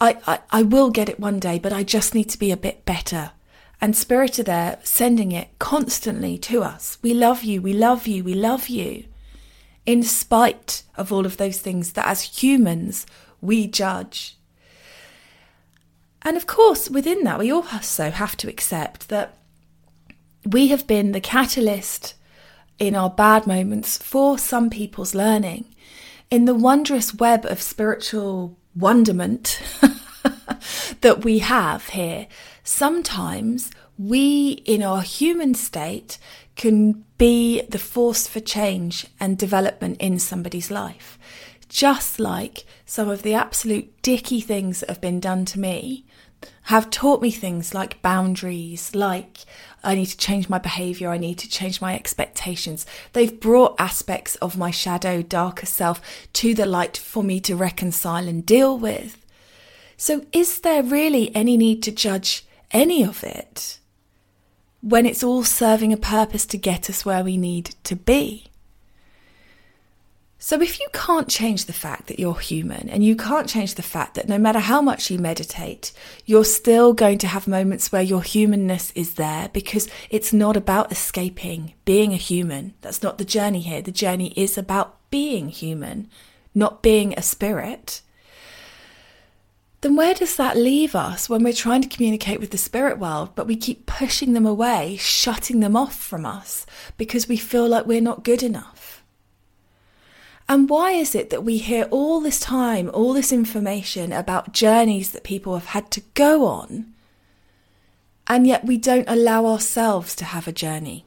I, 0.00 0.16
I, 0.26 0.38
I 0.50 0.62
will 0.62 0.88
get 0.88 1.10
it 1.10 1.20
one 1.20 1.38
day, 1.38 1.58
but 1.58 1.74
I 1.74 1.82
just 1.82 2.14
need 2.14 2.30
to 2.30 2.38
be 2.38 2.52
a 2.52 2.56
bit 2.56 2.86
better. 2.86 3.32
And 3.82 3.94
Spirit 3.94 4.38
are 4.38 4.44
there 4.44 4.78
sending 4.82 5.30
it 5.30 5.50
constantly 5.58 6.38
to 6.38 6.62
us. 6.62 6.96
We 7.02 7.12
love 7.12 7.44
you, 7.44 7.60
we 7.60 7.74
love 7.74 8.06
you, 8.06 8.24
we 8.24 8.32
love 8.32 8.68
you. 8.70 9.04
In 9.86 10.02
spite 10.02 10.82
of 10.96 11.12
all 11.12 11.26
of 11.26 11.36
those 11.36 11.58
things 11.60 11.92
that 11.92 12.06
as 12.06 12.42
humans 12.42 13.06
we 13.40 13.66
judge. 13.66 14.36
And 16.22 16.36
of 16.36 16.46
course, 16.46 16.90
within 16.90 17.24
that, 17.24 17.38
we 17.38 17.50
also 17.50 18.10
have 18.10 18.36
to 18.38 18.48
accept 18.48 19.08
that 19.08 19.38
we 20.44 20.68
have 20.68 20.86
been 20.86 21.12
the 21.12 21.20
catalyst 21.20 22.14
in 22.78 22.94
our 22.94 23.10
bad 23.10 23.46
moments 23.46 23.98
for 23.98 24.38
some 24.38 24.70
people's 24.70 25.14
learning. 25.14 25.64
In 26.30 26.44
the 26.44 26.54
wondrous 26.54 27.14
web 27.14 27.44
of 27.44 27.60
spiritual 27.60 28.56
wonderment 28.74 29.60
that 31.00 31.24
we 31.24 31.40
have 31.40 31.88
here, 31.88 32.26
sometimes 32.62 33.70
we, 33.98 34.62
in 34.64 34.82
our 34.82 35.02
human 35.02 35.54
state, 35.54 36.18
can 36.60 37.06
be 37.16 37.62
the 37.70 37.78
force 37.78 38.26
for 38.26 38.38
change 38.38 39.06
and 39.18 39.38
development 39.38 39.96
in 39.98 40.18
somebody's 40.18 40.70
life. 40.70 41.18
Just 41.70 42.20
like 42.20 42.66
some 42.84 43.08
of 43.08 43.22
the 43.22 43.32
absolute 43.32 44.02
dicky 44.02 44.42
things 44.42 44.80
that 44.80 44.90
have 44.90 45.00
been 45.00 45.20
done 45.20 45.46
to 45.46 45.58
me 45.58 46.04
have 46.64 46.90
taught 46.90 47.22
me 47.22 47.30
things 47.30 47.72
like 47.72 48.02
boundaries, 48.02 48.94
like 48.94 49.38
I 49.82 49.94
need 49.94 50.08
to 50.08 50.18
change 50.18 50.50
my 50.50 50.58
behavior, 50.58 51.08
I 51.08 51.16
need 51.16 51.38
to 51.38 51.48
change 51.48 51.80
my 51.80 51.94
expectations. 51.94 52.84
They've 53.14 53.40
brought 53.40 53.80
aspects 53.80 54.36
of 54.36 54.58
my 54.58 54.70
shadow, 54.70 55.22
darker 55.22 55.64
self 55.64 56.02
to 56.34 56.52
the 56.54 56.66
light 56.66 56.98
for 56.98 57.24
me 57.24 57.40
to 57.40 57.56
reconcile 57.56 58.28
and 58.28 58.44
deal 58.44 58.78
with. 58.78 59.24
So, 59.96 60.26
is 60.30 60.60
there 60.60 60.82
really 60.82 61.34
any 61.34 61.56
need 61.56 61.82
to 61.84 61.90
judge 61.90 62.44
any 62.70 63.02
of 63.02 63.24
it 63.24 63.79
when 64.82 65.06
it's 65.06 65.22
all 65.22 65.44
serving 65.44 65.92
a 65.92 65.96
purpose 65.96 66.46
to 66.46 66.58
get 66.58 66.88
us 66.88 67.04
where 67.04 67.24
we 67.24 67.36
need 67.36 67.74
to 67.84 67.96
be? 67.96 68.50
So, 70.42 70.62
if 70.62 70.80
you 70.80 70.88
can't 70.94 71.28
change 71.28 71.66
the 71.66 71.74
fact 71.74 72.06
that 72.06 72.18
you're 72.18 72.38
human 72.38 72.88
and 72.88 73.04
you 73.04 73.14
can't 73.14 73.46
change 73.46 73.74
the 73.74 73.82
fact 73.82 74.14
that 74.14 74.26
no 74.26 74.38
matter 74.38 74.58
how 74.58 74.80
much 74.80 75.10
you 75.10 75.18
meditate, 75.18 75.92
you're 76.24 76.46
still 76.46 76.94
going 76.94 77.18
to 77.18 77.26
have 77.26 77.46
moments 77.46 77.92
where 77.92 78.00
your 78.00 78.22
humanness 78.22 78.90
is 78.94 79.14
there 79.14 79.50
because 79.52 79.86
it's 80.08 80.32
not 80.32 80.56
about 80.56 80.90
escaping 80.90 81.74
being 81.84 82.14
a 82.14 82.16
human. 82.16 82.72
That's 82.80 83.02
not 83.02 83.18
the 83.18 83.24
journey 83.26 83.60
here. 83.60 83.82
The 83.82 83.92
journey 83.92 84.32
is 84.34 84.56
about 84.56 84.96
being 85.10 85.50
human, 85.50 86.08
not 86.54 86.82
being 86.82 87.12
a 87.18 87.22
spirit. 87.22 88.00
Then, 89.80 89.96
where 89.96 90.12
does 90.12 90.36
that 90.36 90.58
leave 90.58 90.94
us 90.94 91.28
when 91.28 91.42
we're 91.42 91.54
trying 91.54 91.80
to 91.80 91.88
communicate 91.88 92.38
with 92.38 92.50
the 92.50 92.58
spirit 92.58 92.98
world, 92.98 93.30
but 93.34 93.46
we 93.46 93.56
keep 93.56 93.86
pushing 93.86 94.34
them 94.34 94.44
away, 94.44 94.96
shutting 94.98 95.60
them 95.60 95.74
off 95.74 95.98
from 95.98 96.26
us 96.26 96.66
because 96.98 97.28
we 97.28 97.38
feel 97.38 97.66
like 97.66 97.86
we're 97.86 98.02
not 98.02 98.24
good 98.24 98.42
enough? 98.42 99.02
And 100.50 100.68
why 100.68 100.90
is 100.90 101.14
it 101.14 101.30
that 101.30 101.44
we 101.44 101.58
hear 101.58 101.84
all 101.90 102.20
this 102.20 102.40
time, 102.40 102.90
all 102.92 103.14
this 103.14 103.32
information 103.32 104.12
about 104.12 104.52
journeys 104.52 105.12
that 105.12 105.22
people 105.22 105.54
have 105.54 105.66
had 105.66 105.90
to 105.92 106.02
go 106.14 106.44
on, 106.44 106.92
and 108.26 108.46
yet 108.46 108.66
we 108.66 108.76
don't 108.76 109.08
allow 109.08 109.46
ourselves 109.46 110.14
to 110.16 110.24
have 110.26 110.46
a 110.46 110.52
journey? 110.52 111.06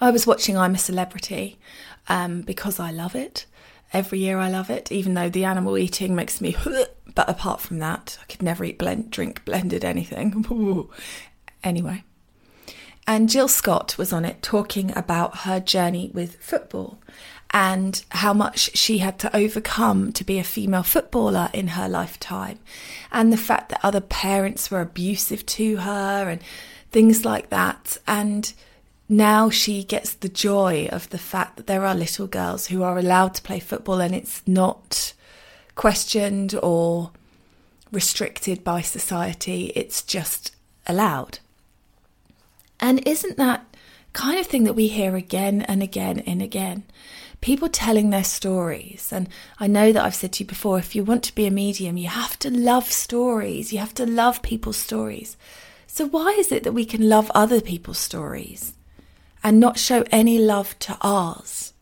I 0.00 0.10
was 0.10 0.26
watching 0.26 0.56
I'm 0.56 0.74
a 0.74 0.78
Celebrity 0.78 1.58
um, 2.08 2.40
because 2.40 2.80
I 2.80 2.90
love 2.90 3.14
it. 3.14 3.46
Every 3.94 4.18
year 4.18 4.38
I 4.38 4.50
love 4.50 4.70
it, 4.70 4.90
even 4.90 5.14
though 5.14 5.30
the 5.30 5.44
animal 5.44 5.78
eating 5.78 6.14
makes 6.14 6.40
me. 6.40 6.56
But 7.14 7.28
apart 7.28 7.60
from 7.60 7.78
that, 7.78 8.18
I 8.20 8.24
could 8.24 8.42
never 8.42 8.64
eat 8.64 8.76
blend, 8.76 9.12
drink 9.12 9.44
blended 9.44 9.84
anything. 9.84 10.44
anyway. 11.64 12.02
And 13.06 13.28
Jill 13.28 13.46
Scott 13.46 13.96
was 13.96 14.12
on 14.12 14.24
it 14.24 14.42
talking 14.42 14.96
about 14.96 15.38
her 15.38 15.60
journey 15.60 16.10
with 16.12 16.42
football 16.42 16.98
and 17.50 18.04
how 18.10 18.32
much 18.32 18.76
she 18.76 18.98
had 18.98 19.20
to 19.20 19.36
overcome 19.36 20.10
to 20.10 20.24
be 20.24 20.40
a 20.40 20.44
female 20.44 20.82
footballer 20.82 21.50
in 21.52 21.68
her 21.68 21.88
lifetime, 21.88 22.58
and 23.12 23.32
the 23.32 23.36
fact 23.36 23.68
that 23.68 23.84
other 23.84 24.00
parents 24.00 24.72
were 24.72 24.80
abusive 24.80 25.46
to 25.46 25.76
her 25.76 26.28
and 26.28 26.42
things 26.90 27.24
like 27.24 27.50
that. 27.50 27.96
And 28.08 28.52
now 29.08 29.50
she 29.50 29.84
gets 29.84 30.14
the 30.14 30.28
joy 30.28 30.88
of 30.90 31.10
the 31.10 31.18
fact 31.18 31.56
that 31.56 31.66
there 31.66 31.84
are 31.84 31.94
little 31.94 32.26
girls 32.26 32.68
who 32.68 32.82
are 32.82 32.98
allowed 32.98 33.34
to 33.34 33.42
play 33.42 33.60
football 33.60 34.00
and 34.00 34.14
it's 34.14 34.42
not 34.46 35.12
questioned 35.74 36.54
or 36.62 37.10
restricted 37.92 38.64
by 38.64 38.80
society, 38.80 39.72
it's 39.74 40.02
just 40.02 40.54
allowed. 40.86 41.38
And 42.80 43.06
isn't 43.06 43.36
that 43.36 43.76
kind 44.12 44.38
of 44.38 44.46
thing 44.46 44.64
that 44.64 44.74
we 44.74 44.88
hear 44.88 45.16
again 45.16 45.62
and 45.62 45.82
again 45.82 46.20
and 46.20 46.40
again? 46.42 46.84
people 47.44 47.68
telling 47.68 48.08
their 48.08 48.24
stories. 48.24 49.12
And 49.12 49.28
I 49.60 49.66
know 49.66 49.92
that 49.92 50.02
I've 50.02 50.14
said 50.14 50.32
to 50.32 50.44
you 50.44 50.48
before 50.48 50.78
if 50.78 50.96
you 50.96 51.04
want 51.04 51.22
to 51.24 51.34
be 51.34 51.46
a 51.46 51.50
medium, 51.50 51.98
you 51.98 52.08
have 52.08 52.38
to 52.38 52.50
love 52.50 52.90
stories, 52.90 53.70
you 53.70 53.78
have 53.80 53.92
to 53.94 54.06
love 54.06 54.40
people's 54.40 54.78
stories. 54.78 55.36
So, 55.86 56.06
why 56.08 56.30
is 56.38 56.50
it 56.50 56.62
that 56.62 56.72
we 56.72 56.86
can 56.86 57.06
love 57.06 57.30
other 57.34 57.60
people's 57.60 57.98
stories 57.98 58.73
and 59.44 59.60
not 59.60 59.78
show 59.78 60.02
any 60.10 60.38
love 60.38 60.76
to 60.80 60.96
ours? 61.02 61.74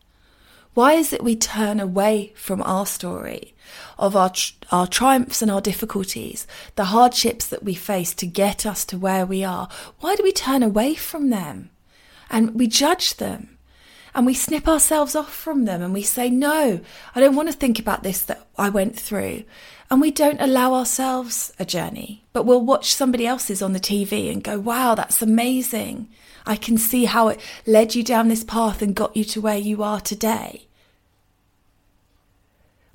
Why 0.73 0.93
is 0.93 1.13
it 1.13 1.23
we 1.23 1.35
turn 1.35 1.79
away 1.79 2.33
from 2.35 2.61
our 2.63 2.85
story 2.85 3.53
of 3.97 4.15
our, 4.15 4.29
tr- 4.29 4.53
our 4.71 4.87
triumphs 4.87 5.41
and 5.41 5.49
our 5.49 5.61
difficulties, 5.61 6.45
the 6.75 6.85
hardships 6.85 7.47
that 7.47 7.63
we 7.63 7.73
face 7.73 8.13
to 8.15 8.27
get 8.27 8.65
us 8.65 8.83
to 8.85 8.97
where 8.97 9.25
we 9.25 9.43
are? 9.43 9.69
Why 9.99 10.15
do 10.15 10.23
we 10.23 10.31
turn 10.31 10.61
away 10.61 10.95
from 10.95 11.29
them? 11.29 11.69
And 12.29 12.55
we 12.55 12.67
judge 12.67 13.15
them 13.15 13.53
and 14.15 14.25
we 14.25 14.33
snip 14.33 14.67
ourselves 14.67 15.15
off 15.15 15.33
from 15.33 15.65
them 15.65 15.81
and 15.81 15.93
we 15.93 16.03
say, 16.03 16.29
no, 16.29 16.79
I 17.15 17.19
don't 17.19 17.35
want 17.35 17.49
to 17.49 17.57
think 17.57 17.79
about 17.79 18.03
this 18.03 18.23
that 18.23 18.45
I 18.57 18.69
went 18.69 18.99
through. 18.99 19.43
And 19.89 20.01
we 20.01 20.11
don't 20.11 20.41
allow 20.41 20.73
ourselves 20.73 21.53
a 21.59 21.65
journey, 21.65 22.23
but 22.33 22.45
we'll 22.45 22.65
watch 22.65 22.93
somebody 22.93 23.27
else's 23.27 23.61
on 23.61 23.73
the 23.73 23.79
TV 23.79 24.31
and 24.31 24.43
go, 24.43 24.59
wow, 24.59 24.95
that's 24.95 25.21
amazing. 25.21 26.09
I 26.45 26.55
can 26.55 26.77
see 26.77 27.05
how 27.05 27.29
it 27.29 27.39
led 27.65 27.95
you 27.95 28.03
down 28.03 28.27
this 28.27 28.43
path 28.43 28.81
and 28.81 28.95
got 28.95 29.15
you 29.15 29.23
to 29.25 29.41
where 29.41 29.57
you 29.57 29.81
are 29.83 30.01
today. 30.01 30.67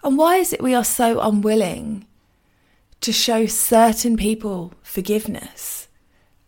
And 0.02 0.16
why 0.16 0.36
is 0.36 0.52
it 0.52 0.62
we 0.62 0.74
are 0.74 0.84
so 0.84 1.20
unwilling 1.20 2.06
to 3.00 3.12
show 3.12 3.46
certain 3.46 4.16
people 4.16 4.72
forgiveness 4.82 5.88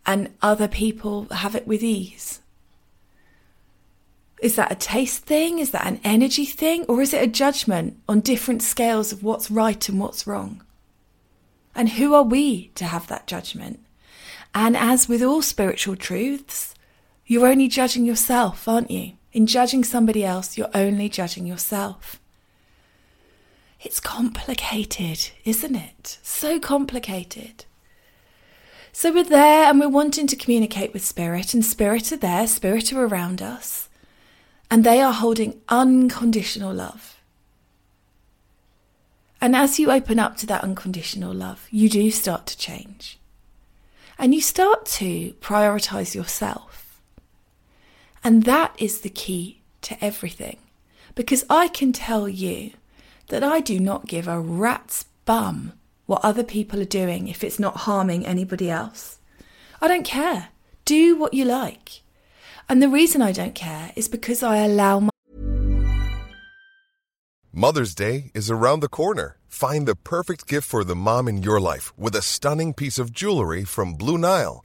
and 0.07 0.31
other 0.43 0.69
people 0.69 1.27
have 1.31 1.55
it 1.55 1.67
with 1.67 1.83
ease? 1.83 2.41
Is 4.41 4.57
that 4.57 4.73
a 4.73 4.77
taste 4.77 5.25
thing? 5.25 5.59
Is 5.59 5.71
that 5.73 5.87
an 5.87 6.01
energy 6.03 6.47
thing? 6.47 6.85
Or 6.87 7.03
is 7.03 7.13
it 7.13 7.23
a 7.23 7.27
judgment 7.27 7.99
on 8.09 8.21
different 8.21 8.63
scales 8.63 9.13
of 9.13 9.23
what's 9.23 9.51
right 9.51 9.87
and 9.89 10.01
what's 10.01 10.27
wrong? 10.27 10.63
And 11.75 11.91
who 11.91 12.15
are 12.15 12.23
we 12.23 12.69
to 12.75 12.87
have 12.87 13.07
that 13.09 13.27
judgment? 13.27 13.81
And 14.55 14.77
as 14.77 15.09
with 15.09 15.23
all 15.23 15.43
spiritual 15.43 15.97
truths, 15.97 16.75
you're 17.31 17.47
only 17.47 17.69
judging 17.69 18.05
yourself, 18.05 18.67
aren't 18.67 18.91
you? 18.91 19.13
In 19.33 19.47
judging 19.47 19.85
somebody 19.85 20.25
else, 20.25 20.59
you're 20.59 20.69
only 20.75 21.09
judging 21.09 21.47
yourself. 21.47 22.21
It's 23.81 24.01
complicated, 24.01 25.31
isn't 25.45 25.77
it? 25.77 26.19
So 26.25 26.59
complicated. 26.59 27.67
So 28.91 29.13
we're 29.13 29.23
there 29.23 29.71
and 29.71 29.79
we're 29.79 29.89
wanting 29.89 30.27
to 30.27 30.35
communicate 30.35 30.93
with 30.93 31.05
spirit, 31.05 31.55
and 31.55 31.65
spirit 31.65 32.11
are 32.11 32.17
there, 32.17 32.49
spirit 32.49 32.93
are 32.93 33.07
around 33.07 33.41
us, 33.41 33.89
and 34.69 34.83
they 34.83 35.01
are 35.01 35.13
holding 35.13 35.61
unconditional 35.69 36.75
love. 36.75 37.21
And 39.41 39.55
as 39.55 39.79
you 39.79 39.93
open 39.93 40.19
up 40.19 40.37
to 40.39 40.47
that 40.47 40.65
unconditional 40.65 41.33
love, 41.33 41.69
you 41.71 41.89
do 41.89 42.11
start 42.11 42.47
to 42.47 42.59
change. 42.59 43.21
And 44.19 44.35
you 44.35 44.41
start 44.41 44.85
to 44.87 45.35
prioritize 45.35 46.17
yourself. 46.17 46.70
And 48.23 48.45
that 48.45 48.75
is 48.79 49.01
the 49.01 49.09
key 49.09 49.63
to 49.83 50.03
everything. 50.05 50.59
Because 51.15 51.45
I 51.49 51.69
can 51.69 51.93
tell 51.93 52.29
you 52.29 52.73
that 53.29 53.43
I 53.43 53.61
do 53.61 53.81
not 53.81 54.07
give 54.07 54.29
a 54.29 54.39
rat's 54.39 55.05
bum 55.25 55.73
what 56.07 56.25
other 56.25 56.45
people 56.45 56.81
are 56.81 56.97
doing 57.03 57.29
if 57.29 57.43
it's 57.45 57.59
not 57.59 57.79
harming 57.89 58.27
anybody 58.27 58.71
else. 58.71 59.19
I 59.81 59.89
don't 59.89 60.05
care. 60.05 60.49
Do 60.85 61.17
what 61.17 61.35
you 61.35 61.45
like. 61.45 62.03
And 62.69 62.83
the 62.83 62.89
reason 62.89 63.23
I 63.23 63.33
don't 63.33 63.55
care 63.55 63.93
is 63.97 64.09
because 64.09 64.43
I 64.43 64.59
allow 64.59 65.01
my. 65.01 65.11
Mother's 67.53 67.95
Day 67.95 68.31
is 68.35 68.51
around 68.51 68.81
the 68.81 68.89
corner. 68.89 69.37
Find 69.49 69.87
the 69.87 69.97
perfect 69.97 70.47
gift 70.47 70.69
for 70.69 70.85
the 70.85 70.95
mom 70.95 71.27
in 71.27 71.43
your 71.43 71.61
life 71.61 71.93
with 71.99 72.15
a 72.15 72.23
stunning 72.23 72.75
piece 72.75 72.99
of 72.99 73.13
jewelry 73.13 73.65
from 73.65 73.95
Blue 73.95 74.19
Nile. 74.19 74.65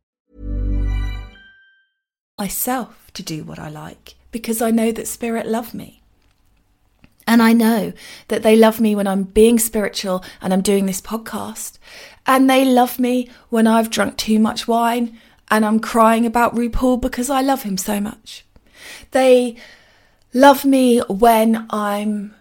Myself 2.41 3.11
to 3.13 3.21
do 3.21 3.43
what 3.43 3.59
I 3.59 3.69
like 3.69 4.15
because 4.31 4.63
I 4.63 4.71
know 4.71 4.91
that 4.93 5.07
Spirit 5.07 5.45
love 5.45 5.75
me. 5.75 6.01
And 7.27 7.39
I 7.39 7.53
know 7.53 7.93
that 8.29 8.41
they 8.41 8.55
love 8.55 8.81
me 8.81 8.95
when 8.95 9.05
I'm 9.05 9.25
being 9.41 9.59
spiritual 9.59 10.23
and 10.41 10.51
I'm 10.51 10.63
doing 10.63 10.87
this 10.87 11.01
podcast. 11.01 11.77
And 12.25 12.49
they 12.49 12.65
love 12.65 12.97
me 12.97 13.29
when 13.49 13.67
I've 13.67 13.91
drunk 13.91 14.17
too 14.17 14.39
much 14.39 14.67
wine 14.67 15.19
and 15.51 15.63
I'm 15.63 15.79
crying 15.79 16.25
about 16.25 16.55
RuPaul 16.55 16.99
because 16.99 17.29
I 17.29 17.41
love 17.41 17.61
him 17.61 17.77
so 17.77 18.01
much. 18.01 18.43
They 19.11 19.55
love 20.33 20.65
me 20.65 20.97
when 21.09 21.67
I'm 21.69 22.33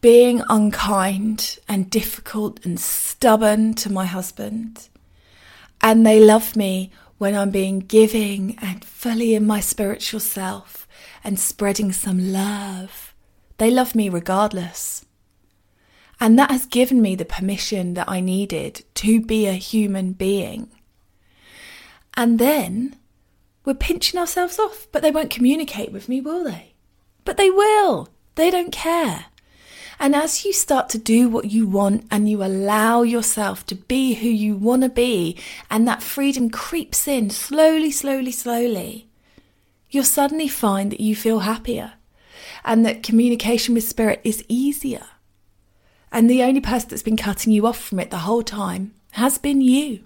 being 0.00 0.42
unkind 0.48 1.58
and 1.68 1.90
difficult 1.90 2.64
and 2.64 2.80
stubborn 2.80 3.74
to 3.74 3.92
my 3.92 4.06
husband. 4.06 4.88
And 5.82 6.06
they 6.06 6.20
love 6.20 6.56
me 6.56 6.90
when 7.18 7.34
I'm 7.34 7.50
being 7.50 7.80
giving 7.80 8.58
and 8.60 8.84
fully 8.84 9.34
in 9.34 9.46
my 9.46 9.60
spiritual 9.60 10.20
self 10.20 10.86
and 11.24 11.38
spreading 11.38 11.92
some 11.92 12.32
love. 12.32 13.14
They 13.58 13.70
love 13.70 13.94
me 13.94 14.08
regardless. 14.08 15.04
And 16.20 16.38
that 16.38 16.50
has 16.50 16.66
given 16.66 17.02
me 17.02 17.14
the 17.14 17.24
permission 17.24 17.94
that 17.94 18.08
I 18.08 18.20
needed 18.20 18.84
to 18.94 19.20
be 19.20 19.46
a 19.46 19.52
human 19.52 20.12
being. 20.12 20.70
And 22.16 22.38
then 22.38 22.96
we're 23.64 23.74
pinching 23.74 24.18
ourselves 24.18 24.58
off, 24.58 24.86
but 24.92 25.02
they 25.02 25.10
won't 25.10 25.30
communicate 25.30 25.92
with 25.92 26.08
me, 26.08 26.20
will 26.20 26.44
they? 26.44 26.74
But 27.24 27.36
they 27.36 27.50
will. 27.50 28.08
They 28.36 28.50
don't 28.50 28.72
care. 28.72 29.26
And 29.98 30.14
as 30.14 30.44
you 30.44 30.52
start 30.52 30.88
to 30.90 30.98
do 30.98 31.28
what 31.28 31.50
you 31.50 31.66
want 31.66 32.06
and 32.10 32.28
you 32.28 32.44
allow 32.44 33.02
yourself 33.02 33.64
to 33.66 33.74
be 33.74 34.14
who 34.14 34.28
you 34.28 34.56
want 34.56 34.82
to 34.82 34.88
be, 34.88 35.38
and 35.70 35.88
that 35.88 36.02
freedom 36.02 36.50
creeps 36.50 37.08
in 37.08 37.30
slowly, 37.30 37.90
slowly, 37.90 38.32
slowly, 38.32 39.08
you'll 39.90 40.04
suddenly 40.04 40.48
find 40.48 40.92
that 40.92 41.00
you 41.00 41.16
feel 41.16 41.40
happier 41.40 41.94
and 42.64 42.84
that 42.84 43.02
communication 43.02 43.74
with 43.74 43.84
spirit 43.84 44.20
is 44.24 44.44
easier. 44.48 45.06
And 46.12 46.28
the 46.28 46.42
only 46.42 46.60
person 46.60 46.90
that's 46.90 47.02
been 47.02 47.16
cutting 47.16 47.52
you 47.52 47.66
off 47.66 47.78
from 47.78 48.00
it 48.00 48.10
the 48.10 48.18
whole 48.18 48.42
time 48.42 48.92
has 49.12 49.38
been 49.38 49.60
you. 49.60 50.04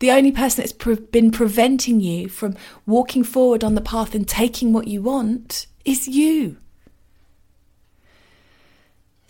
The 0.00 0.10
only 0.10 0.32
person 0.32 0.62
that's 0.62 0.72
pre- 0.72 0.94
been 0.96 1.30
preventing 1.30 2.00
you 2.00 2.28
from 2.28 2.56
walking 2.86 3.22
forward 3.22 3.62
on 3.62 3.74
the 3.74 3.80
path 3.80 4.14
and 4.14 4.26
taking 4.26 4.72
what 4.72 4.88
you 4.88 5.02
want 5.02 5.66
is 5.84 6.08
you. 6.08 6.56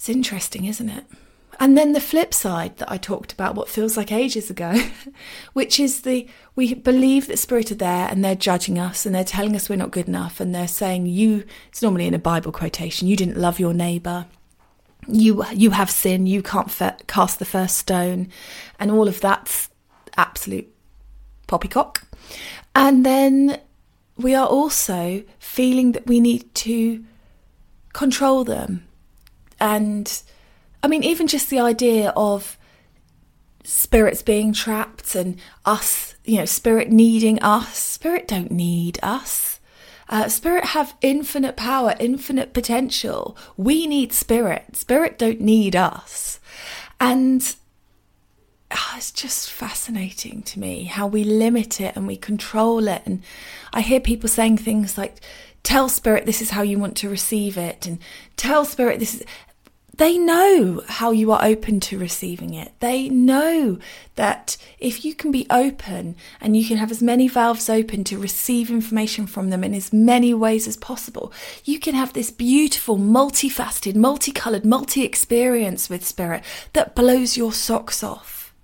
It's 0.01 0.09
interesting, 0.09 0.65
isn't 0.65 0.89
it? 0.89 1.05
And 1.61 1.77
then 1.77 1.93
the 1.93 2.01
flip 2.01 2.33
side 2.33 2.79
that 2.79 2.91
I 2.91 2.97
talked 2.97 3.35
about, 3.35 3.55
what 3.55 3.69
feels 3.69 3.99
like 3.99 4.11
ages 4.11 4.49
ago, 4.49 4.73
which 5.53 5.79
is 5.79 6.01
the 6.01 6.27
we 6.57 6.73
believe 6.73 7.27
that 7.27 7.39
spirit 7.39 7.71
are 7.71 7.75
there 7.75 8.09
and 8.09 8.25
they're 8.25 8.35
judging 8.35 8.79
us 8.79 9.05
and 9.05 9.15
they're 9.15 9.25
telling 9.25 9.55
us 9.55 9.69
we're 9.69 9.77
not 9.77 9.91
good 9.91 10.09
enough 10.09 10.41
and 10.41 10.55
they're 10.55 10.67
saying 10.67 11.05
you. 11.05 11.45
It's 11.69 11.83
normally 11.83 12.07
in 12.07 12.15
a 12.15 12.19
Bible 12.19 12.51
quotation. 12.51 13.09
You 13.09 13.17
didn't 13.17 13.37
love 13.37 13.61
your 13.61 13.75
neighbor. 13.75 14.25
You 15.07 15.45
you 15.53 15.73
have 15.73 15.91
sin. 15.91 16.27
You 16.27 16.43
can't 16.43 16.75
cast 17.07 17.39
the 17.39 17.45
first 17.45 17.77
stone, 17.77 18.29
and 18.79 18.91
all 18.91 19.07
of 19.07 19.21
that's 19.21 19.69
absolute 20.17 20.75
poppycock. 21.47 22.05
And 22.75 23.05
then 23.05 23.61
we 24.17 24.35
are 24.35 24.47
also 24.47 25.25
feeling 25.39 25.93
that 25.93 26.07
we 26.07 26.21
need 26.21 26.55
to 26.55 27.05
control 27.93 28.45
them 28.45 28.87
and 29.61 30.23
I 30.83 30.89
mean, 30.89 31.03
even 31.03 31.27
just 31.27 31.51
the 31.51 31.61
idea 31.61 32.11
of 32.17 32.57
spirits 33.65 34.23
being 34.23 34.53
trapped 34.53 35.15
and 35.15 35.39
us, 35.65 36.15
you 36.25 36.39
know, 36.39 36.45
spirit 36.45 36.91
needing 36.91 37.41
us. 37.43 37.77
Spirit 37.79 38.27
don't 38.27 38.51
need 38.51 38.99
us. 39.03 39.61
Uh, 40.09 40.29
spirit 40.29 40.65
have 40.65 40.97
infinite 41.03 41.57
power, 41.57 41.95
infinite 42.01 42.53
potential. 42.53 43.37
We 43.57 43.87
need 43.87 44.13
spirit. 44.13 44.75
Spirit 44.75 45.19
don't 45.19 45.41
need 45.41 45.77
us. 45.77 46.41
And 46.99 47.55
oh, 48.71 48.95
it's 48.97 49.13
just 49.13 49.51
fascinating 49.51 50.43
to 50.43 50.59
me 50.59 50.85
how 50.85 51.07
we 51.07 51.23
limit 51.23 51.81
it 51.81 51.95
and 51.95 52.07
we 52.07 52.17
control 52.17 52.89
it. 52.89 53.03
And 53.07 53.23
I 53.73 53.83
hear 53.83 54.01
people 54.01 54.29
saying 54.29 54.59
things 54.59 54.99
like, 54.99 55.21
tell 55.63 55.89
spirit 55.89 56.27
this 56.27 56.43
is 56.43 56.51
how 56.51 56.63
you 56.63 56.79
want 56.79 56.97
to 56.97 57.09
receive 57.09 57.57
it, 57.59 57.87
and 57.87 57.99
tell 58.37 58.65
spirit 58.65 58.99
this 58.99 59.15
is. 59.17 59.25
They 60.01 60.17
know 60.17 60.83
how 60.89 61.11
you 61.11 61.31
are 61.31 61.45
open 61.45 61.79
to 61.81 61.99
receiving 61.99 62.55
it. 62.55 62.73
They 62.81 63.11
know 63.11 63.79
that 64.15 64.57
if 64.79 65.05
you 65.05 65.15
can 65.15 65.31
be 65.31 65.47
open 65.51 66.17
and 66.41 66.57
you 66.57 66.67
can 66.67 66.79
have 66.79 66.91
as 66.91 67.03
many 67.03 67.29
valves 67.29 67.69
open 67.69 68.05
to 68.05 68.17
receive 68.17 68.71
information 68.71 69.27
from 69.27 69.51
them 69.51 69.63
in 69.63 69.75
as 69.75 69.93
many 69.93 70.33
ways 70.33 70.67
as 70.67 70.79
possible, 70.79 71.35
you 71.67 71.79
can 71.79 71.95
have 71.95 72.15
this 72.15 72.31
beautiful, 72.31 72.97
multifaceted, 72.97 73.95
multicolored, 73.95 74.65
multi 74.65 75.05
experience 75.05 75.91
with 75.91 76.07
spirit 76.07 76.45
that 76.73 76.97
blows 76.97 77.37
your 77.37 77.53
socks 77.53 78.03
off. 78.03 78.55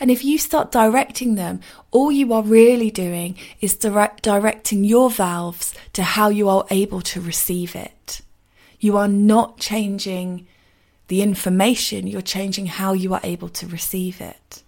And 0.00 0.10
if 0.10 0.24
you 0.24 0.38
start 0.38 0.72
directing 0.72 1.34
them, 1.34 1.60
all 1.90 2.10
you 2.10 2.32
are 2.32 2.42
really 2.42 2.90
doing 2.90 3.36
is 3.60 3.76
direct, 3.76 4.22
directing 4.22 4.84
your 4.84 5.10
valves 5.10 5.74
to 5.92 6.02
how 6.02 6.30
you 6.30 6.48
are 6.48 6.64
able 6.70 7.02
to 7.02 7.20
receive 7.20 7.76
it. 7.76 8.22
You 8.80 8.96
are 8.96 9.06
not 9.06 9.58
changing 9.58 10.46
the 11.12 11.20
information, 11.20 12.06
you're 12.06 12.22
changing 12.22 12.64
how 12.64 12.94
you 12.94 13.12
are 13.12 13.20
able 13.22 13.50
to 13.50 13.66
receive 13.66 14.18
it. 14.18 14.62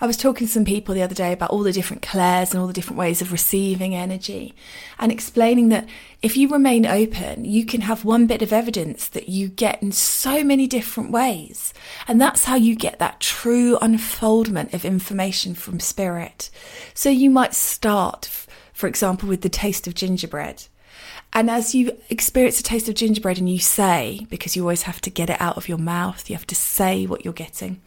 I 0.00 0.06
was 0.06 0.16
talking 0.16 0.46
to 0.46 0.52
some 0.52 0.64
people 0.64 0.94
the 0.94 1.02
other 1.02 1.16
day 1.16 1.32
about 1.32 1.50
all 1.50 1.64
the 1.64 1.72
different 1.72 2.02
clairs 2.02 2.52
and 2.52 2.60
all 2.60 2.68
the 2.68 2.72
different 2.72 3.00
ways 3.00 3.20
of 3.20 3.32
receiving 3.32 3.92
energy 3.92 4.54
and 5.00 5.10
explaining 5.10 5.68
that 5.70 5.88
if 6.22 6.36
you 6.36 6.48
remain 6.48 6.86
open, 6.86 7.44
you 7.44 7.66
can 7.66 7.80
have 7.80 8.04
one 8.04 8.28
bit 8.28 8.42
of 8.42 8.52
evidence 8.52 9.08
that 9.08 9.28
you 9.28 9.48
get 9.48 9.82
in 9.82 9.90
so 9.90 10.44
many 10.44 10.68
different 10.68 11.10
ways. 11.10 11.74
And 12.06 12.20
that's 12.20 12.44
how 12.44 12.54
you 12.54 12.76
get 12.76 13.00
that 13.00 13.18
true 13.18 13.76
unfoldment 13.82 14.72
of 14.72 14.84
information 14.84 15.56
from 15.56 15.80
spirit. 15.80 16.48
So 16.94 17.10
you 17.10 17.28
might 17.28 17.54
start, 17.54 18.46
for 18.72 18.86
example, 18.86 19.28
with 19.28 19.40
the 19.40 19.48
taste 19.48 19.88
of 19.88 19.94
gingerbread. 19.94 20.68
And 21.32 21.48
as 21.48 21.74
you 21.74 21.96
experience 22.08 22.58
a 22.58 22.62
taste 22.62 22.88
of 22.88 22.96
gingerbread 22.96 23.38
and 23.38 23.48
you 23.48 23.60
say, 23.60 24.26
because 24.30 24.56
you 24.56 24.62
always 24.62 24.82
have 24.82 25.00
to 25.02 25.10
get 25.10 25.30
it 25.30 25.40
out 25.40 25.56
of 25.56 25.68
your 25.68 25.78
mouth, 25.78 26.28
you 26.28 26.36
have 26.36 26.46
to 26.48 26.54
say 26.54 27.06
what 27.06 27.24
you're 27.24 27.32
getting. 27.32 27.80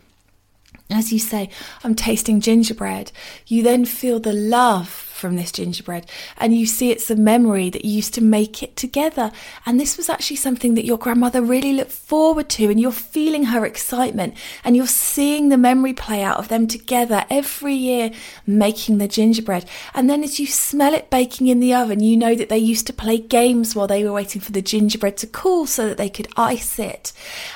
As 0.90 1.12
you 1.12 1.20
say, 1.20 1.50
I'm 1.84 1.96
tasting 1.96 2.40
gingerbread, 2.40 3.12
you 3.48 3.64
then 3.64 3.86
feel 3.86 4.20
the 4.20 4.34
love 4.34 4.88
from 5.24 5.38
this 5.38 5.54
gingerbread 5.54 6.06
and 6.38 6.54
you 6.54 6.66
see 6.66 6.92
it's 6.92 7.10
a 7.10 7.16
memory 7.16 7.70
that 7.70 7.86
you 7.86 7.92
used 7.94 8.14
to 8.14 8.22
make 8.22 8.62
it 8.62 8.76
together. 8.76 9.32
And 9.66 9.80
this 9.80 9.96
was 9.96 10.10
actually 10.10 10.36
something 10.36 10.76
that 10.76 10.84
your 10.84 10.98
grandmother 10.98 11.42
really 11.42 11.72
looked 11.72 11.94
forward 11.94 12.50
to, 12.50 12.70
and 12.70 12.78
you're 12.78 12.92
feeling 12.92 13.46
her 13.46 13.66
excitement 13.66 14.36
and 14.66 14.76
you're 14.76 14.86
seeing 14.86 15.48
the 15.48 15.58
memory 15.58 15.94
play 15.94 16.22
out 16.22 16.40
of 16.40 16.50
them 16.50 16.68
together 16.68 17.24
every 17.30 17.74
year 17.74 18.12
making 18.46 18.98
the 18.98 19.08
gingerbread. 19.08 19.66
And 19.94 20.10
then 20.10 20.26
as 20.26 20.42
you 20.42 20.48
smell 20.48 20.94
it 20.94 21.10
baking 21.10 21.48
in 21.48 21.62
the 21.62 21.74
oven, 21.74 22.02
you 22.02 22.18
know 22.18 22.36
that 22.36 22.50
they 22.50 22.58
used 22.58 22.88
to 22.88 22.94
play 22.94 23.18
games 23.18 23.76
while 23.76 23.88
they 23.88 24.04
were 24.04 24.12
waiting 24.12 24.42
for 24.42 24.52
the 24.52 24.62
gingerbread 24.62 25.16
to 25.18 25.28
cool 25.28 25.66
so 25.66 25.88
that 25.88 25.96
they 25.96 26.10
could 26.10 26.28
ice 26.36 26.80
it. 26.80 27.14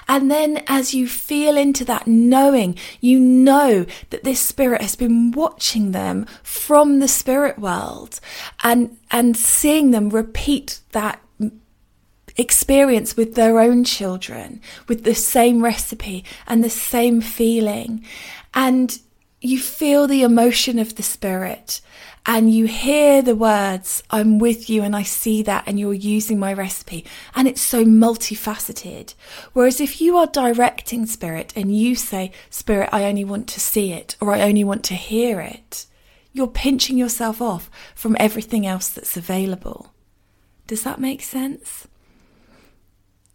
And 0.08 0.32
then 0.32 0.63
as 0.67 0.93
you 0.93 1.10
feel 1.10 1.58
into 1.58 1.84
that 1.84 2.08
knowing, 2.08 2.77
you 3.01 3.19
know 3.19 3.86
that 4.12 4.23
this 4.23 4.39
spirit 4.39 4.82
has 4.82 4.95
been 4.95 5.32
watching 5.32 5.91
them 5.91 6.25
from 6.43 6.99
the 6.99 7.10
spirit 7.10 7.57
world 7.60 8.20
and 8.63 8.98
and 9.12 9.36
seeing 9.36 9.91
them 9.91 10.10
repeat 10.10 10.80
that 10.91 11.22
experience 12.36 13.17
with 13.17 13.34
their 13.36 13.60
own 13.60 13.84
children 13.84 14.62
with 14.88 15.04
the 15.04 15.15
same 15.15 15.63
recipe 15.63 16.24
and 16.46 16.63
the 16.63 16.70
same 16.70 17.20
feeling 17.20 18.04
and 18.54 19.00
you 19.41 19.60
feel 19.60 20.08
the 20.08 20.22
emotion 20.22 20.78
of 20.78 20.96
the 20.96 21.04
spirit 21.04 21.82
and 22.30 22.54
you 22.54 22.65
hear 22.67 23.22
the 23.22 23.38
words, 23.38 24.04
I'm 24.10 24.38
with 24.38 24.70
you 24.70 24.84
and 24.84 24.93
I 24.93 25.04
see 25.04 25.41
that 25.43 25.63
and 25.65 25.80
you're 25.80 25.93
using 25.93 26.38
my 26.38 26.52
recipe. 26.52 27.06
And 27.34 27.48
it's 27.48 27.62
so 27.62 27.86
multifaceted. 27.86 29.13
Whereas 29.54 29.80
if 29.80 30.02
you 30.02 30.17
are 30.17 30.28
directing 30.28 31.06
spirit 31.06 31.54
and 31.56 31.74
you 31.76 31.96
say, 31.96 32.34
Spirit, 32.50 32.89
I 32.91 33.06
only 33.06 33.24
want 33.24 33.48
to 33.50 33.62
see 33.62 33.93
it 33.93 34.17
or 34.20 34.34
I 34.34 34.41
only 34.41 34.65
want 34.65 34.84
to 34.86 34.93
hear 34.93 35.39
it, 35.39 35.86
you're 36.38 36.47
pinching 36.47 36.97
yourself 36.97 37.41
off 37.41 37.69
from 37.95 38.15
everything 38.19 38.65
else 38.65 38.89
that's 38.89 39.17
available. 39.17 39.93
Does 40.67 40.84
that 40.84 41.02
make 41.02 41.21
sense? 41.21 41.88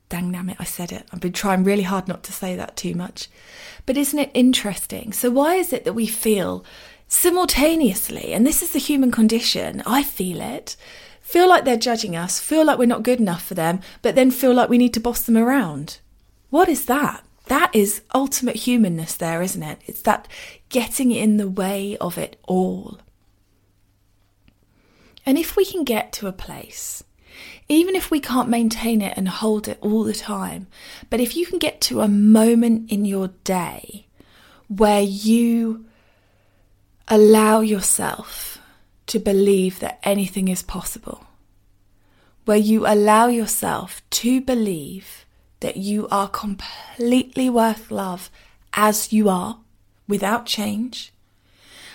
Dang 0.08 0.30
damn 0.30 0.50
it, 0.50 0.56
I 0.60 0.64
said 0.64 0.92
it. 0.92 1.06
I've 1.12 1.20
been 1.20 1.32
trying 1.32 1.64
really 1.64 1.82
hard 1.82 2.06
not 2.06 2.22
to 2.24 2.32
say 2.32 2.54
that 2.54 2.76
too 2.76 2.94
much. 2.94 3.28
But 3.86 3.96
isn't 3.96 4.18
it 4.18 4.30
interesting? 4.34 5.12
So, 5.12 5.30
why 5.30 5.56
is 5.56 5.72
it 5.72 5.84
that 5.84 5.94
we 5.94 6.06
feel 6.06 6.64
simultaneously, 7.08 8.32
and 8.32 8.46
this 8.46 8.62
is 8.62 8.72
the 8.72 8.78
human 8.78 9.10
condition, 9.10 9.82
I 9.84 10.02
feel 10.02 10.40
it, 10.40 10.76
feel 11.20 11.48
like 11.48 11.64
they're 11.64 11.76
judging 11.76 12.14
us, 12.14 12.40
feel 12.40 12.64
like 12.64 12.78
we're 12.78 12.86
not 12.86 13.02
good 13.02 13.20
enough 13.20 13.42
for 13.42 13.54
them, 13.54 13.80
but 14.02 14.14
then 14.14 14.30
feel 14.30 14.54
like 14.54 14.68
we 14.68 14.78
need 14.78 14.94
to 14.94 15.00
boss 15.00 15.22
them 15.22 15.36
around? 15.36 15.98
What 16.50 16.68
is 16.68 16.86
that? 16.86 17.24
That 17.46 17.74
is 17.74 18.02
ultimate 18.14 18.56
humanness, 18.56 19.14
there, 19.14 19.42
isn't 19.42 19.62
it? 19.62 19.80
It's 19.86 20.02
that 20.02 20.28
getting 20.68 21.10
in 21.10 21.36
the 21.36 21.48
way 21.48 21.96
of 21.98 22.18
it 22.18 22.38
all. 22.44 23.00
And 25.26 25.38
if 25.38 25.56
we 25.56 25.64
can 25.64 25.84
get 25.84 26.12
to 26.14 26.26
a 26.26 26.32
place, 26.32 27.04
even 27.68 27.94
if 27.94 28.10
we 28.10 28.20
can't 28.20 28.48
maintain 28.48 29.00
it 29.00 29.14
and 29.16 29.28
hold 29.28 29.68
it 29.68 29.78
all 29.80 30.04
the 30.04 30.12
time, 30.12 30.66
but 31.10 31.20
if 31.20 31.36
you 31.36 31.46
can 31.46 31.58
get 31.58 31.80
to 31.82 32.00
a 32.00 32.08
moment 32.08 32.90
in 32.90 33.04
your 33.04 33.28
day 33.44 34.06
where 34.68 35.02
you 35.02 35.84
allow 37.08 37.60
yourself 37.60 38.58
to 39.06 39.18
believe 39.18 39.80
that 39.80 40.00
anything 40.02 40.48
is 40.48 40.62
possible, 40.62 41.26
where 42.44 42.56
you 42.56 42.86
allow 42.86 43.26
yourself 43.26 44.02
to 44.10 44.40
believe 44.40 45.21
that 45.62 45.76
you 45.76 46.06
are 46.10 46.28
completely 46.28 47.48
worth 47.48 47.90
love 47.90 48.30
as 48.74 49.12
you 49.12 49.28
are, 49.28 49.58
without 50.08 50.44
change, 50.44 51.12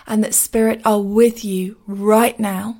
and 0.08 0.24
that 0.24 0.34
Spirit 0.34 0.82
are 0.86 1.02
with 1.02 1.44
you 1.44 1.78
right 1.86 2.40
now. 2.40 2.78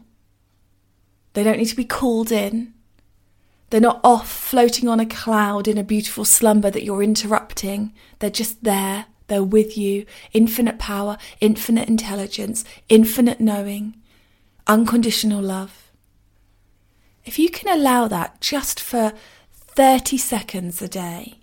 They 1.34 1.44
don't 1.44 1.58
need 1.58 1.66
to 1.66 1.76
be 1.76 1.86
called 1.86 2.32
in. 2.32 2.74
They're 3.70 3.82
not 3.82 4.00
off 4.02 4.32
floating 4.32 4.88
on 4.88 5.02
a 5.02 5.06
cloud 5.06 5.68
in 5.68 5.78
a 5.78 5.84
beautiful 5.84 6.24
slumber 6.24 6.72
that 6.72 6.84
you're 6.84 7.04
interrupting. 7.04 7.94
They're 8.20 8.30
just 8.30 8.64
there. 8.64 9.08
They're 9.28 9.44
with 9.44 9.78
you. 9.78 10.06
Infinite 10.32 10.80
power, 10.80 11.18
infinite 11.42 11.90
intelligence, 11.90 12.64
infinite 12.88 13.42
knowing, 13.42 13.98
unconditional 14.68 15.42
love. 15.42 15.92
If 17.26 17.38
you 17.38 17.50
can 17.50 17.78
allow 17.78 18.08
that 18.08 18.40
just 18.40 18.80
for 18.80 19.12
30 19.78 20.18
seconds 20.18 20.82
a 20.82 20.88
day, 20.88 21.36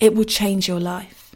it 0.00 0.14
will 0.14 0.24
change 0.24 0.68
your 0.68 0.78
life. 0.78 1.34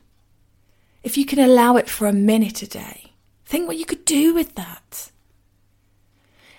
If 1.03 1.17
you 1.17 1.25
can 1.25 1.39
allow 1.39 1.79
it 1.79 1.89
for 1.89 2.07
a 2.07 2.13
minute 2.13 2.61
a 2.61 2.67
day, 2.67 3.13
think 3.47 3.67
what 3.67 3.79
you 3.79 3.87
could 3.87 4.05
do 4.05 4.35
with 4.35 4.55
that. 4.55 5.11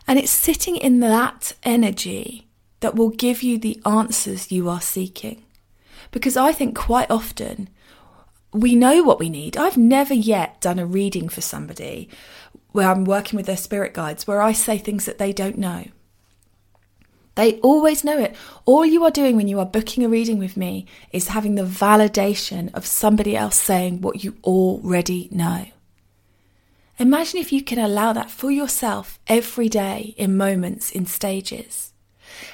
And 0.07 0.17
it's 0.17 0.31
sitting 0.31 0.75
in 0.75 1.01
that 1.01 1.53
energy 1.61 2.47
that 2.79 2.95
will 2.95 3.11
give 3.11 3.43
you 3.43 3.59
the 3.59 3.79
answers 3.85 4.51
you 4.51 4.67
are 4.69 4.81
seeking. 4.81 5.43
Because 6.09 6.35
I 6.35 6.51
think 6.51 6.75
quite 6.75 7.11
often 7.11 7.69
we 8.51 8.73
know 8.73 9.03
what 9.03 9.19
we 9.19 9.29
need. 9.29 9.55
I've 9.55 9.77
never 9.77 10.15
yet 10.15 10.61
done 10.61 10.79
a 10.79 10.85
reading 10.87 11.29
for 11.29 11.41
somebody 11.41 12.09
where 12.71 12.89
I'm 12.89 13.05
working 13.05 13.37
with 13.37 13.45
their 13.45 13.55
spirit 13.55 13.93
guides 13.93 14.25
where 14.25 14.41
I 14.41 14.51
say 14.51 14.79
things 14.79 15.05
that 15.05 15.19
they 15.19 15.31
don't 15.31 15.59
know. 15.59 15.85
They 17.35 17.59
always 17.59 18.03
know 18.05 18.17
it. 18.17 18.35
All 18.63 18.85
you 18.85 19.03
are 19.03 19.11
doing 19.11 19.35
when 19.35 19.49
you 19.49 19.59
are 19.59 19.65
booking 19.65 20.05
a 20.05 20.09
reading 20.09 20.39
with 20.39 20.55
me 20.55 20.85
is 21.11 21.29
having 21.29 21.55
the 21.55 21.63
validation 21.63 22.73
of 22.73 22.85
somebody 22.85 23.35
else 23.35 23.57
saying 23.57 24.01
what 24.01 24.23
you 24.23 24.37
already 24.43 25.27
know. 25.31 25.65
Imagine 26.97 27.41
if 27.41 27.51
you 27.51 27.61
can 27.61 27.77
allow 27.77 28.13
that 28.13 28.31
for 28.31 28.49
yourself 28.51 29.19
every 29.27 29.67
day 29.67 30.15
in 30.17 30.37
moments, 30.37 30.91
in 30.91 31.05
stages. 31.05 31.91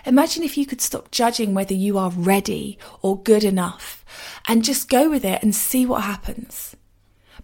Imagine 0.03 0.41
if 0.43 0.57
you 0.57 0.65
could 0.65 0.81
stop 0.81 1.11
judging 1.11 1.53
whether 1.53 1.75
you 1.75 1.99
are 1.99 2.09
ready 2.09 2.79
or 3.03 3.21
good 3.21 3.43
enough 3.43 4.03
and 4.47 4.63
just 4.63 4.89
go 4.89 5.09
with 5.09 5.23
it 5.23 5.43
and 5.43 5.53
see 5.53 5.85
what 5.85 6.03
happens. 6.03 6.75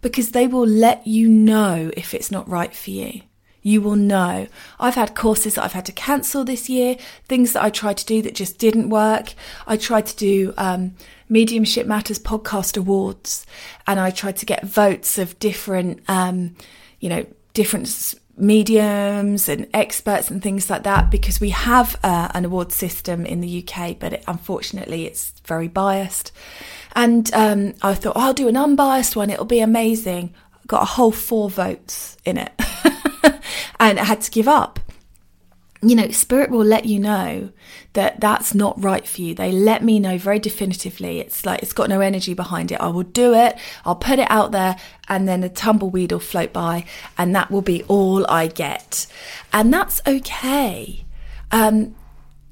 Because 0.01 0.31
they 0.31 0.47
will 0.47 0.65
let 0.67 1.05
you 1.05 1.27
know 1.27 1.91
if 1.95 2.15
it's 2.15 2.31
not 2.31 2.49
right 2.49 2.75
for 2.75 2.89
you 2.89 3.21
you 3.67 3.81
will 3.81 3.97
know. 3.97 4.47
I've 4.79 4.95
had 4.95 5.13
courses 5.13 5.55
that 5.55 5.65
I've 5.65 5.73
had 5.73 5.85
to 5.87 5.91
cancel 5.91 6.45
this 6.45 6.69
year, 6.69 6.95
things 7.27 7.51
that 7.51 7.63
I 7.63 7.69
tried 7.69 7.97
to 7.97 8.05
do 8.05 8.21
that 8.21 8.33
just 8.33 8.59
didn't 8.59 8.89
work. 8.89 9.33
I 9.67 9.75
tried 9.75 10.05
to 10.05 10.15
do 10.15 10.53
um, 10.57 10.95
Mediumship 11.27 11.85
Matters 11.85 12.17
podcast 12.17 12.77
awards, 12.77 13.45
and 13.85 13.99
I 13.99 14.09
tried 14.09 14.37
to 14.37 14.45
get 14.45 14.63
votes 14.63 15.17
of 15.17 15.37
different, 15.39 16.01
um, 16.07 16.55
you 17.01 17.09
know, 17.09 17.25
different 17.53 18.15
mediums 18.37 19.49
and 19.49 19.67
experts 19.73 20.31
and 20.31 20.41
things 20.41 20.69
like 20.69 20.83
that 20.83 21.11
because 21.11 21.41
we 21.41 21.49
have 21.49 21.99
uh, 22.03 22.29
an 22.33 22.45
award 22.45 22.71
system 22.71 23.25
in 23.25 23.41
the 23.41 23.67
UK, 23.67 23.99
but 23.99 24.13
it, 24.13 24.23
unfortunately 24.27 25.05
it's 25.05 25.33
very 25.45 25.67
biased. 25.67 26.31
And 26.95 27.33
um, 27.33 27.73
I 27.81 27.95
thought, 27.95 28.13
oh, 28.15 28.27
I'll 28.27 28.33
do 28.33 28.47
an 28.47 28.55
unbiased 28.55 29.17
one, 29.17 29.29
it'll 29.29 29.43
be 29.43 29.59
amazing. 29.59 30.33
Got 30.67 30.83
a 30.83 30.85
whole 30.85 31.11
four 31.11 31.49
votes 31.49 32.17
in 32.23 32.37
it 32.37 32.51
and 33.79 33.99
I 33.99 34.03
had 34.03 34.21
to 34.21 34.31
give 34.31 34.47
up 34.47 34.79
you 35.81 35.95
know, 35.95 36.09
spirit 36.09 36.49
will 36.49 36.65
let 36.65 36.85
you 36.85 36.99
know 36.99 37.51
that 37.93 38.19
that's 38.19 38.55
not 38.55 38.81
right 38.81 39.07
for 39.07 39.21
you. 39.21 39.35
They 39.35 39.51
let 39.51 39.83
me 39.83 39.99
know 39.99 40.17
very 40.17 40.39
definitively. 40.39 41.19
It's 41.19 41.45
like 41.45 41.61
it's 41.61 41.73
got 41.73 41.89
no 41.89 42.01
energy 42.01 42.33
behind 42.33 42.71
it. 42.71 42.81
I 42.81 42.87
will 42.87 43.03
do 43.03 43.33
it. 43.33 43.57
I'll 43.85 43.95
put 43.95 44.19
it 44.19 44.29
out 44.31 44.51
there 44.51 44.77
and 45.07 45.27
then 45.27 45.43
a 45.43 45.49
tumbleweed 45.49 46.11
will 46.11 46.19
float 46.19 46.51
by 46.51 46.85
and 47.17 47.35
that 47.35 47.51
will 47.51 47.61
be 47.61 47.83
all 47.83 48.25
I 48.29 48.47
get. 48.47 49.05
And 49.53 49.71
that's 49.71 50.01
okay. 50.07 51.05
Um, 51.51 51.95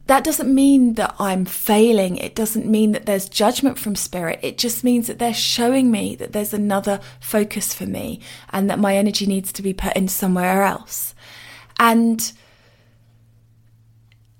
that 0.07 0.23
doesn't 0.23 0.53
mean 0.53 0.93
that 0.95 1.15
I'm 1.17 1.45
failing. 1.45 2.17
It 2.17 2.35
doesn't 2.35 2.67
mean 2.67 2.91
that 2.91 3.05
there's 3.05 3.27
judgment 3.27 3.79
from 3.79 3.95
spirit. 3.95 4.39
It 4.43 4.57
just 4.57 4.83
means 4.83 5.07
that 5.07 5.17
they're 5.17 5.33
showing 5.33 5.89
me 5.89 6.15
that 6.15 6.31
there's 6.31 6.53
another 6.53 6.99
focus 7.19 7.73
for 7.73 7.85
me 7.85 8.19
and 8.51 8.69
that 8.69 8.79
my 8.79 8.95
energy 8.95 9.25
needs 9.25 9.51
to 9.53 9.63
be 9.63 9.73
put 9.73 9.95
in 9.95 10.07
somewhere 10.07 10.63
else. 10.63 11.15
And 11.79 12.31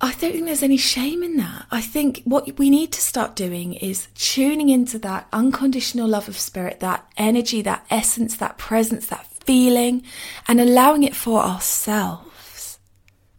I 0.01 0.11
don't 0.11 0.33
think 0.33 0.45
there's 0.45 0.61
any 0.61 0.77
shame 0.77 1.23
in 1.23 1.37
that. 1.37 1.65
I 1.71 1.81
think 1.81 2.21
what 2.25 2.59
we 2.59 2.69
need 2.69 2.91
to 2.91 3.01
start 3.01 3.35
doing 3.35 3.73
is 3.73 4.07
tuning 4.13 4.69
into 4.69 4.99
that 4.99 5.27
unconditional 5.33 6.07
love 6.07 6.27
of 6.27 6.37
spirit, 6.37 6.79
that 6.81 7.09
energy, 7.17 7.63
that 7.63 7.85
essence, 7.89 8.35
that 8.37 8.59
presence, 8.59 9.07
that 9.07 9.25
feeling, 9.25 10.03
and 10.47 10.61
allowing 10.61 11.03
it 11.03 11.15
for 11.15 11.41
ourselves 11.41 12.77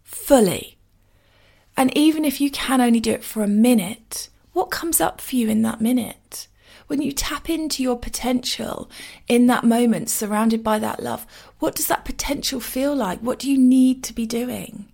fully. 0.03 0.76
And 1.77 1.97
even 1.97 2.25
if 2.25 2.41
you 2.41 2.51
can 2.51 2.81
only 2.81 3.01
do 3.01 3.13
it 3.13 3.25
for 3.25 3.43
a 3.43 3.49
minute, 3.49 4.31
what 4.53 4.71
comes 4.71 5.01
up 5.01 5.21
for 5.21 5.37
you 5.37 5.49
in 5.49 5.63
that 5.63 5.81
minute? 5.81 6.49
When 6.87 7.03
you 7.03 7.13
tap 7.13 7.51
into 7.51 7.83
your 7.83 7.99
potential 7.99 8.89
in 9.29 9.47
that 9.49 9.65
moment, 9.65 10.09
surrounded 10.09 10.63
by 10.63 10.79
that 10.79 11.03
love, 11.03 11.27
what 11.59 11.75
does 11.75 11.89
that 11.89 12.05
potential 12.05 12.61
feel 12.61 12.95
like? 12.95 13.19
What 13.21 13.39
do 13.39 13.51
you 13.51 13.59
need 13.59 14.03
to 14.05 14.13
be 14.13 14.25
doing? 14.25 14.87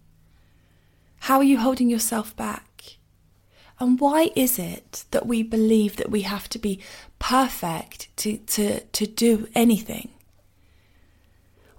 How 1.20 1.36
are 1.36 1.44
you 1.44 1.58
holding 1.58 1.88
yourself 1.88 2.34
back? 2.34 2.96
And 3.78 4.00
why 4.00 4.30
is 4.34 4.58
it 4.58 5.04
that 5.10 5.26
we 5.26 5.42
believe 5.42 5.96
that 5.96 6.10
we 6.10 6.22
have 6.22 6.48
to 6.50 6.58
be 6.58 6.80
perfect 7.18 8.08
to, 8.18 8.38
to, 8.38 8.80
to 8.80 9.06
do 9.06 9.48
anything? 9.54 10.08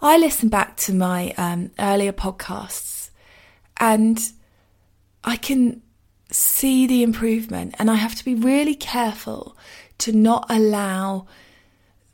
I 0.01 0.17
listen 0.17 0.49
back 0.49 0.75
to 0.77 0.93
my 0.93 1.33
um, 1.37 1.71
earlier 1.79 2.11
podcasts 2.11 3.09
and 3.77 4.31
I 5.23 5.37
can 5.37 5.81
see 6.29 6.87
the 6.87 7.03
improvement, 7.03 7.75
and 7.79 7.89
I 7.89 7.95
have 7.95 8.15
to 8.15 8.25
be 8.25 8.35
really 8.35 8.75
careful 8.75 9.57
to 9.99 10.11
not 10.11 10.45
allow 10.49 11.27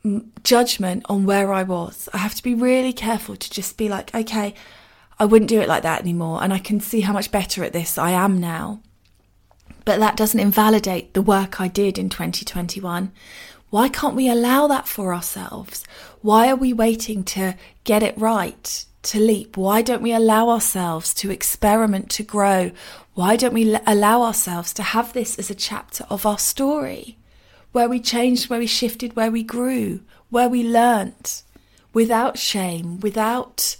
mm, 0.03 0.27
judgment 0.43 1.05
on 1.09 1.25
where 1.25 1.53
I 1.53 1.63
was. 1.63 2.09
I 2.13 2.17
have 2.17 2.35
to 2.35 2.43
be 2.43 2.53
really 2.53 2.93
careful 2.93 3.35
to 3.35 3.49
just 3.49 3.77
be 3.77 3.89
like, 3.89 4.13
okay, 4.13 4.53
I 5.19 5.25
wouldn't 5.25 5.49
do 5.49 5.59
it 5.59 5.67
like 5.67 5.83
that 5.83 6.01
anymore. 6.01 6.43
And 6.43 6.53
I 6.53 6.59
can 6.59 6.79
see 6.79 7.01
how 7.01 7.13
much 7.13 7.31
better 7.31 7.63
at 7.63 7.73
this 7.73 7.97
I 7.97 8.11
am 8.11 8.39
now. 8.39 8.81
But 9.85 9.99
that 9.99 10.15
doesn't 10.15 10.39
invalidate 10.39 11.13
the 11.13 11.21
work 11.21 11.59
I 11.59 11.67
did 11.67 11.97
in 11.97 12.09
2021. 12.09 13.11
Why 13.69 13.89
can't 13.89 14.15
we 14.15 14.29
allow 14.29 14.67
that 14.67 14.87
for 14.87 15.13
ourselves? 15.13 15.85
Why 16.21 16.49
are 16.49 16.55
we 16.55 16.73
waiting 16.73 17.23
to 17.25 17.55
get 17.83 18.01
it 18.01 18.17
right, 18.17 18.85
to 19.03 19.19
leap? 19.19 19.57
Why 19.57 19.81
don't 19.81 20.01
we 20.01 20.13
allow 20.13 20.49
ourselves 20.49 21.13
to 21.15 21.31
experiment, 21.31 22.09
to 22.12 22.23
grow? 22.23 22.71
Why 23.13 23.35
don't 23.35 23.53
we 23.53 23.75
allow 23.85 24.23
ourselves 24.23 24.73
to 24.73 24.83
have 24.83 25.13
this 25.13 25.38
as 25.39 25.49
a 25.49 25.55
chapter 25.55 26.05
of 26.09 26.25
our 26.25 26.38
story? 26.38 27.17
Where 27.71 27.89
we 27.89 27.99
changed, 27.99 28.49
where 28.49 28.59
we 28.59 28.67
shifted, 28.67 29.15
where 29.15 29.31
we 29.31 29.43
grew, 29.43 30.01
where 30.29 30.49
we 30.49 30.63
learnt 30.63 31.43
without 31.93 32.38
shame, 32.38 32.99
without 32.99 33.77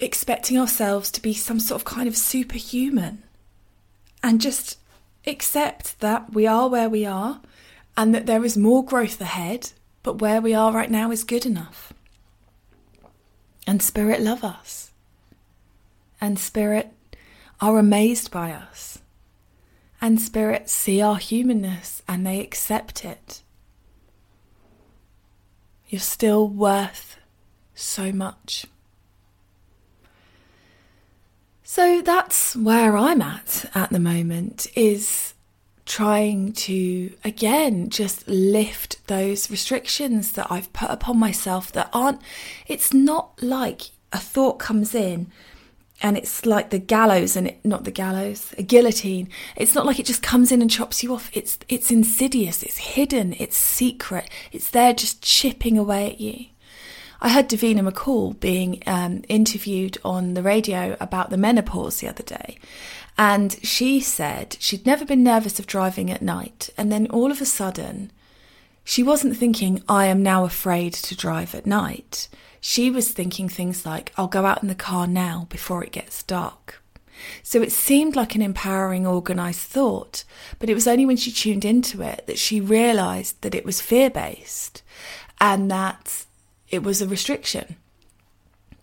expecting 0.00 0.58
ourselves 0.58 1.10
to 1.10 1.22
be 1.22 1.34
some 1.34 1.60
sort 1.60 1.80
of 1.80 1.84
kind 1.84 2.08
of 2.08 2.16
superhuman 2.16 3.22
and 4.22 4.40
just 4.40 4.78
accept 5.26 6.00
that 6.00 6.32
we 6.32 6.46
are 6.46 6.68
where 6.68 6.88
we 6.88 7.04
are 7.04 7.40
and 7.96 8.14
that 8.14 8.26
there 8.26 8.44
is 8.44 8.56
more 8.56 8.84
growth 8.84 9.20
ahead, 9.20 9.72
but 10.02 10.20
where 10.20 10.40
we 10.40 10.54
are 10.54 10.72
right 10.72 10.90
now 10.90 11.10
is 11.10 11.24
good 11.24 11.44
enough. 11.44 11.92
And 13.70 13.80
Spirit 13.80 14.20
love 14.20 14.42
us. 14.42 14.90
And 16.20 16.40
Spirit 16.40 16.92
are 17.60 17.78
amazed 17.78 18.32
by 18.32 18.50
us. 18.50 18.98
And 20.00 20.20
Spirit 20.20 20.68
see 20.68 21.00
our 21.00 21.18
humanness 21.18 22.02
and 22.08 22.26
they 22.26 22.40
accept 22.40 23.04
it. 23.04 23.44
You're 25.88 26.00
still 26.00 26.48
worth 26.48 27.16
so 27.72 28.10
much. 28.10 28.66
So 31.62 32.02
that's 32.02 32.56
where 32.56 32.96
I'm 32.96 33.22
at 33.22 33.70
at 33.72 33.90
the 33.90 34.00
moment 34.00 34.66
is 34.74 35.34
trying 35.90 36.52
to 36.52 37.12
again 37.24 37.90
just 37.90 38.28
lift 38.28 39.04
those 39.08 39.50
restrictions 39.50 40.30
that 40.32 40.46
I've 40.48 40.72
put 40.72 40.88
upon 40.88 41.18
myself 41.18 41.72
that 41.72 41.90
aren't 41.92 42.22
it's 42.68 42.94
not 42.94 43.42
like 43.42 43.90
a 44.12 44.18
thought 44.18 44.60
comes 44.60 44.94
in 44.94 45.32
and 46.00 46.16
it's 46.16 46.46
like 46.46 46.70
the 46.70 46.78
gallows 46.78 47.34
and 47.34 47.48
it 47.48 47.64
not 47.64 47.82
the 47.82 47.90
gallows 47.90 48.54
a 48.56 48.62
guillotine. 48.62 49.30
It's 49.56 49.74
not 49.74 49.84
like 49.84 49.98
it 49.98 50.06
just 50.06 50.22
comes 50.22 50.52
in 50.52 50.62
and 50.62 50.70
chops 50.70 51.02
you 51.02 51.12
off. 51.12 51.28
It's 51.32 51.58
it's 51.68 51.90
insidious. 51.90 52.62
It's 52.62 52.78
hidden. 52.78 53.34
It's 53.40 53.58
secret. 53.58 54.30
It's 54.52 54.70
there 54.70 54.94
just 54.94 55.22
chipping 55.22 55.76
away 55.76 56.12
at 56.12 56.20
you. 56.20 56.46
I 57.20 57.28
heard 57.30 57.50
Davina 57.50 57.86
McCall 57.86 58.38
being 58.38 58.82
um, 58.86 59.22
interviewed 59.28 59.98
on 60.04 60.32
the 60.34 60.42
radio 60.42 60.96
about 61.00 61.28
the 61.28 61.36
menopause 61.36 61.98
the 61.98 62.08
other 62.08 62.22
day. 62.22 62.56
And 63.20 63.58
she 63.62 64.00
said 64.00 64.56
she'd 64.60 64.86
never 64.86 65.04
been 65.04 65.22
nervous 65.22 65.58
of 65.58 65.66
driving 65.66 66.10
at 66.10 66.22
night. 66.22 66.70
And 66.78 66.90
then 66.90 67.06
all 67.08 67.30
of 67.30 67.42
a 67.42 67.44
sudden, 67.44 68.10
she 68.82 69.02
wasn't 69.02 69.36
thinking, 69.36 69.82
I 69.86 70.06
am 70.06 70.22
now 70.22 70.46
afraid 70.46 70.94
to 70.94 71.14
drive 71.14 71.54
at 71.54 71.66
night. 71.66 72.30
She 72.62 72.90
was 72.90 73.12
thinking 73.12 73.46
things 73.46 73.84
like, 73.84 74.14
I'll 74.16 74.26
go 74.26 74.46
out 74.46 74.62
in 74.62 74.70
the 74.70 74.74
car 74.74 75.06
now 75.06 75.46
before 75.50 75.84
it 75.84 75.92
gets 75.92 76.22
dark. 76.22 76.82
So 77.42 77.60
it 77.60 77.72
seemed 77.72 78.16
like 78.16 78.34
an 78.34 78.40
empowering, 78.40 79.06
organised 79.06 79.68
thought, 79.68 80.24
but 80.58 80.70
it 80.70 80.74
was 80.74 80.88
only 80.88 81.04
when 81.04 81.18
she 81.18 81.30
tuned 81.30 81.66
into 81.66 82.00
it 82.00 82.24
that 82.26 82.38
she 82.38 82.58
realised 82.58 83.42
that 83.42 83.54
it 83.54 83.66
was 83.66 83.82
fear 83.82 84.08
based 84.08 84.82
and 85.38 85.70
that 85.70 86.24
it 86.70 86.82
was 86.82 87.02
a 87.02 87.06
restriction. 87.06 87.76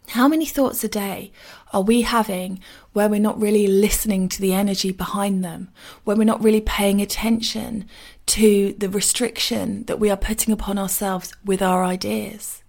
How 0.09 0.27
many 0.27 0.45
thoughts 0.45 0.83
a 0.83 0.87
day 0.87 1.31
are 1.73 1.81
we 1.81 2.03
having 2.03 2.61
where 2.97 3.09
we're 3.09 3.19
not 3.19 3.39
really 3.39 3.67
listening 3.67 4.27
to 4.27 4.41
the 4.41 4.55
energy 4.55 4.91
behind 4.91 5.45
them, 5.45 5.69
where 6.03 6.17
we're 6.17 6.23
not 6.23 6.43
really 6.43 6.61
paying 6.61 6.99
attention 6.99 7.85
to 8.25 8.73
the 8.79 8.89
restriction 8.89 9.83
that 9.83 9.99
we 9.99 10.09
are 10.09 10.17
putting 10.17 10.51
upon 10.51 10.79
ourselves 10.79 11.31
with 11.45 11.61
our 11.61 11.83
ideas? 11.83 12.63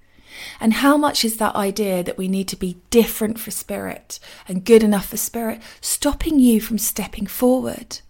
And 0.60 0.74
how 0.74 0.98
much 0.98 1.24
is 1.24 1.38
that 1.38 1.56
idea 1.56 2.02
that 2.02 2.18
we 2.18 2.28
need 2.28 2.46
to 2.48 2.56
be 2.56 2.76
different 2.90 3.40
for 3.40 3.50
spirit 3.50 4.20
and 4.46 4.66
good 4.66 4.82
enough 4.82 5.06
for 5.06 5.16
spirit 5.16 5.62
stopping 5.80 6.38
you 6.38 6.60
from 6.60 6.76
stepping 6.76 7.26
forward? 7.26 8.00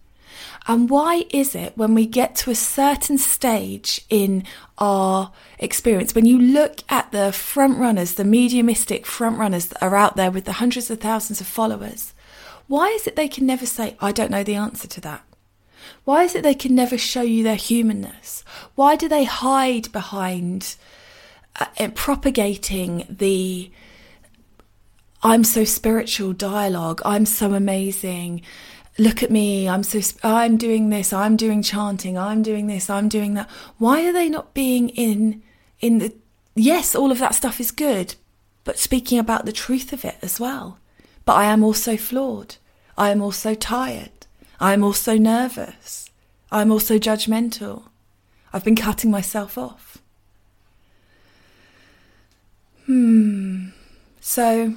And 0.69 0.87
why 0.87 1.25
is 1.31 1.55
it 1.55 1.75
when 1.75 1.95
we 1.95 2.05
get 2.05 2.35
to 2.35 2.51
a 2.51 2.55
certain 2.55 3.17
stage 3.17 4.05
in 4.07 4.43
our 4.77 5.31
experience, 5.57 6.13
when 6.13 6.27
you 6.27 6.37
look 6.37 6.81
at 6.89 7.11
the 7.11 7.31
front 7.33 7.79
runners, 7.79 8.13
the 8.13 8.23
mediumistic 8.23 9.07
front 9.07 9.39
runners 9.39 9.65
that 9.65 9.83
are 9.83 9.95
out 9.95 10.15
there 10.15 10.29
with 10.29 10.45
the 10.45 10.53
hundreds 10.53 10.91
of 10.91 10.99
thousands 10.99 11.41
of 11.41 11.47
followers, 11.47 12.13
why 12.67 12.89
is 12.89 13.07
it 13.07 13.15
they 13.15 13.27
can 13.27 13.47
never 13.47 13.65
say, 13.65 13.97
I 13.99 14.11
don't 14.11 14.29
know 14.29 14.43
the 14.43 14.53
answer 14.53 14.87
to 14.89 15.01
that? 15.01 15.23
Why 16.03 16.21
is 16.21 16.35
it 16.35 16.43
they 16.43 16.53
can 16.53 16.75
never 16.75 16.99
show 16.99 17.23
you 17.23 17.41
their 17.43 17.55
humanness? 17.55 18.43
Why 18.75 18.95
do 18.95 19.07
they 19.07 19.23
hide 19.23 19.91
behind 19.91 20.75
uh, 21.59 21.89
propagating 21.95 23.07
the 23.09 23.71
I'm 25.21 25.43
so 25.43 25.65
spiritual 25.65 26.31
dialogue, 26.31 27.01
I'm 27.03 27.25
so 27.25 27.53
amazing, 27.53 28.43
look 28.99 29.23
at 29.23 29.31
me 29.31 29.67
i'm 29.67 29.83
so 29.83 29.99
i'm 30.23 30.57
doing 30.57 30.89
this 30.89 31.13
i'm 31.13 31.37
doing 31.37 31.61
chanting 31.61 32.17
i'm 32.17 32.43
doing 32.43 32.67
this 32.67 32.89
i'm 32.89 33.07
doing 33.09 33.33
that. 33.33 33.49
Why 33.77 34.05
are 34.05 34.13
they 34.13 34.29
not 34.29 34.53
being 34.53 34.89
in 34.89 35.41
in 35.79 35.99
the 35.99 36.13
yes 36.55 36.95
all 36.95 37.11
of 37.11 37.19
that 37.19 37.35
stuff 37.35 37.59
is 37.59 37.71
good 37.71 38.15
but 38.63 38.77
speaking 38.77 39.17
about 39.17 39.45
the 39.45 39.51
truth 39.51 39.93
of 39.93 40.05
it 40.05 40.17
as 40.21 40.39
well. 40.39 40.77
But 41.25 41.33
i 41.33 41.45
am 41.45 41.63
also 41.63 41.97
flawed. 41.97 42.57
I 42.97 43.09
am 43.09 43.21
also 43.21 43.55
tired. 43.55 44.27
I 44.59 44.73
am 44.73 44.83
also 44.83 45.17
nervous. 45.17 46.09
I'm 46.51 46.71
also 46.71 46.99
judgmental. 46.99 47.83
I've 48.51 48.65
been 48.65 48.75
cutting 48.75 49.09
myself 49.09 49.57
off. 49.57 49.97
Hmm. 52.85 53.69
So, 54.19 54.75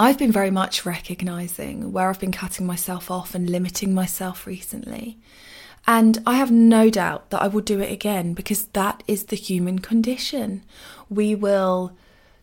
I've 0.00 0.18
been 0.18 0.30
very 0.30 0.52
much 0.52 0.86
recognizing 0.86 1.90
where 1.90 2.08
I've 2.08 2.20
been 2.20 2.30
cutting 2.30 2.64
myself 2.64 3.10
off 3.10 3.34
and 3.34 3.50
limiting 3.50 3.92
myself 3.92 4.46
recently. 4.46 5.18
And 5.88 6.22
I 6.24 6.36
have 6.36 6.52
no 6.52 6.88
doubt 6.88 7.30
that 7.30 7.42
I 7.42 7.48
will 7.48 7.62
do 7.62 7.80
it 7.80 7.90
again 7.90 8.32
because 8.32 8.66
that 8.66 9.02
is 9.08 9.24
the 9.24 9.36
human 9.36 9.80
condition. 9.80 10.62
We 11.10 11.34
will, 11.34 11.96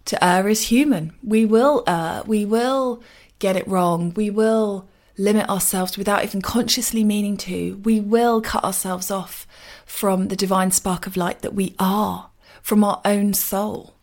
to 0.05 0.21
err 0.21 0.49
is 0.49 0.63
human. 0.63 1.13
We 1.23 1.45
will 1.45 1.83
err. 1.87 2.23
We 2.25 2.43
will 2.43 3.01
get 3.39 3.55
it 3.55 3.67
wrong. 3.69 4.13
We 4.15 4.29
will 4.29 4.89
limit 5.17 5.47
ourselves 5.47 5.97
without 5.97 6.25
even 6.25 6.41
consciously 6.41 7.05
meaning 7.05 7.37
to. 7.37 7.77
We 7.85 8.01
will 8.01 8.41
cut 8.41 8.65
ourselves 8.65 9.09
off 9.09 9.47
from 9.85 10.27
the 10.27 10.35
divine 10.35 10.71
spark 10.71 11.07
of 11.07 11.15
light 11.15 11.41
that 11.41 11.53
we 11.53 11.73
are, 11.79 12.31
from 12.61 12.83
our 12.83 12.99
own 13.05 13.33
soul. 13.33 13.93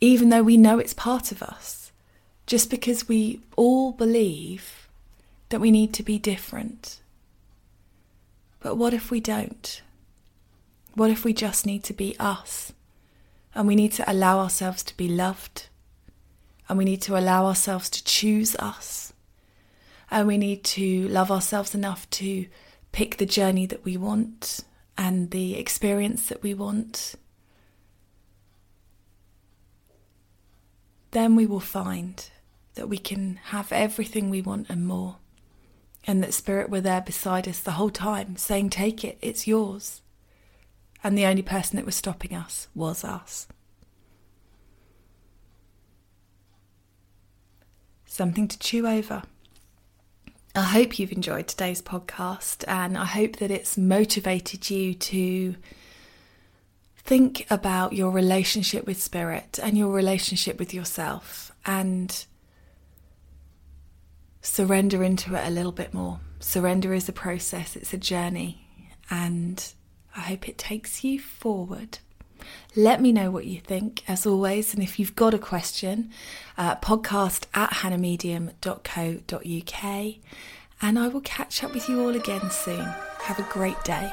Even 0.00 0.28
though 0.28 0.44
we 0.44 0.56
know 0.56 0.78
it's 0.78 0.94
part 0.94 1.32
of 1.32 1.42
us, 1.42 1.85
just 2.46 2.70
because 2.70 3.08
we 3.08 3.40
all 3.56 3.92
believe 3.92 4.88
that 5.48 5.60
we 5.60 5.70
need 5.70 5.92
to 5.94 6.02
be 6.02 6.18
different 6.18 7.00
but 8.66 8.74
what 8.74 8.92
if 8.92 9.12
we 9.12 9.20
don't? 9.20 9.80
What 10.94 11.08
if 11.08 11.24
we 11.24 11.32
just 11.32 11.66
need 11.66 11.84
to 11.84 11.92
be 11.92 12.16
us? 12.18 12.72
And 13.54 13.68
we 13.68 13.76
need 13.76 13.92
to 13.92 14.10
allow 14.10 14.40
ourselves 14.40 14.82
to 14.82 14.96
be 14.96 15.06
loved. 15.06 15.68
And 16.68 16.76
we 16.76 16.84
need 16.84 17.00
to 17.02 17.16
allow 17.16 17.46
ourselves 17.46 17.88
to 17.90 18.02
choose 18.02 18.56
us. 18.56 19.12
And 20.10 20.26
we 20.26 20.36
need 20.36 20.64
to 20.64 21.06
love 21.06 21.30
ourselves 21.30 21.76
enough 21.76 22.10
to 22.10 22.46
pick 22.90 23.18
the 23.18 23.24
journey 23.24 23.66
that 23.66 23.84
we 23.84 23.96
want 23.96 24.64
and 24.98 25.30
the 25.30 25.56
experience 25.56 26.26
that 26.26 26.42
we 26.42 26.52
want. 26.52 27.14
Then 31.12 31.36
we 31.36 31.46
will 31.46 31.60
find 31.60 32.28
that 32.76 32.88
we 32.88 32.98
can 32.98 33.40
have 33.46 33.72
everything 33.72 34.30
we 34.30 34.40
want 34.40 34.70
and 34.70 34.86
more 34.86 35.16
and 36.06 36.22
that 36.22 36.34
Spirit 36.34 36.70
were 36.70 36.80
there 36.80 37.00
beside 37.00 37.48
us 37.48 37.58
the 37.58 37.72
whole 37.72 37.90
time, 37.90 38.36
saying, 38.36 38.70
Take 38.70 39.04
it, 39.04 39.18
it's 39.20 39.46
yours. 39.46 40.02
And 41.02 41.18
the 41.18 41.26
only 41.26 41.42
person 41.42 41.76
that 41.76 41.84
was 41.84 41.96
stopping 41.96 42.34
us 42.34 42.68
was 42.74 43.04
us. 43.04 43.48
Something 48.04 48.48
to 48.48 48.58
chew 48.58 48.86
over. 48.86 49.22
I 50.54 50.62
hope 50.62 50.98
you've 50.98 51.12
enjoyed 51.12 51.48
today's 51.48 51.82
podcast 51.82 52.64
and 52.66 52.96
I 52.96 53.04
hope 53.04 53.36
that 53.36 53.50
it's 53.50 53.76
motivated 53.76 54.70
you 54.70 54.94
to 54.94 55.54
think 56.96 57.46
about 57.50 57.92
your 57.92 58.10
relationship 58.10 58.86
with 58.86 59.02
Spirit 59.02 59.58
and 59.62 59.76
your 59.76 59.92
relationship 59.92 60.58
with 60.58 60.72
yourself 60.72 61.52
and 61.66 62.24
surrender 64.46 65.02
into 65.02 65.34
it 65.34 65.46
a 65.46 65.50
little 65.50 65.72
bit 65.72 65.92
more. 65.92 66.20
Surrender 66.40 66.94
is 66.94 67.08
a 67.08 67.12
process, 67.12 67.76
it's 67.76 67.92
a 67.92 67.98
journey, 67.98 68.66
and 69.10 69.72
I 70.14 70.20
hope 70.20 70.48
it 70.48 70.58
takes 70.58 71.02
you 71.04 71.20
forward. 71.20 71.98
Let 72.74 73.00
me 73.00 73.12
know 73.12 73.30
what 73.30 73.46
you 73.46 73.60
think, 73.60 74.02
as 74.08 74.26
always. 74.26 74.74
And 74.74 74.82
if 74.82 74.98
you've 74.98 75.16
got 75.16 75.34
a 75.34 75.38
question, 75.38 76.10
uh, 76.56 76.76
podcast 76.76 77.44
at 77.54 77.70
hannahmedium.co.uk. 77.70 80.14
And 80.82 80.98
I 80.98 81.08
will 81.08 81.22
catch 81.22 81.64
up 81.64 81.72
with 81.74 81.88
you 81.88 82.02
all 82.02 82.14
again 82.14 82.50
soon. 82.50 82.84
Have 83.22 83.38
a 83.38 83.48
great 83.50 83.82
day. 83.82 84.12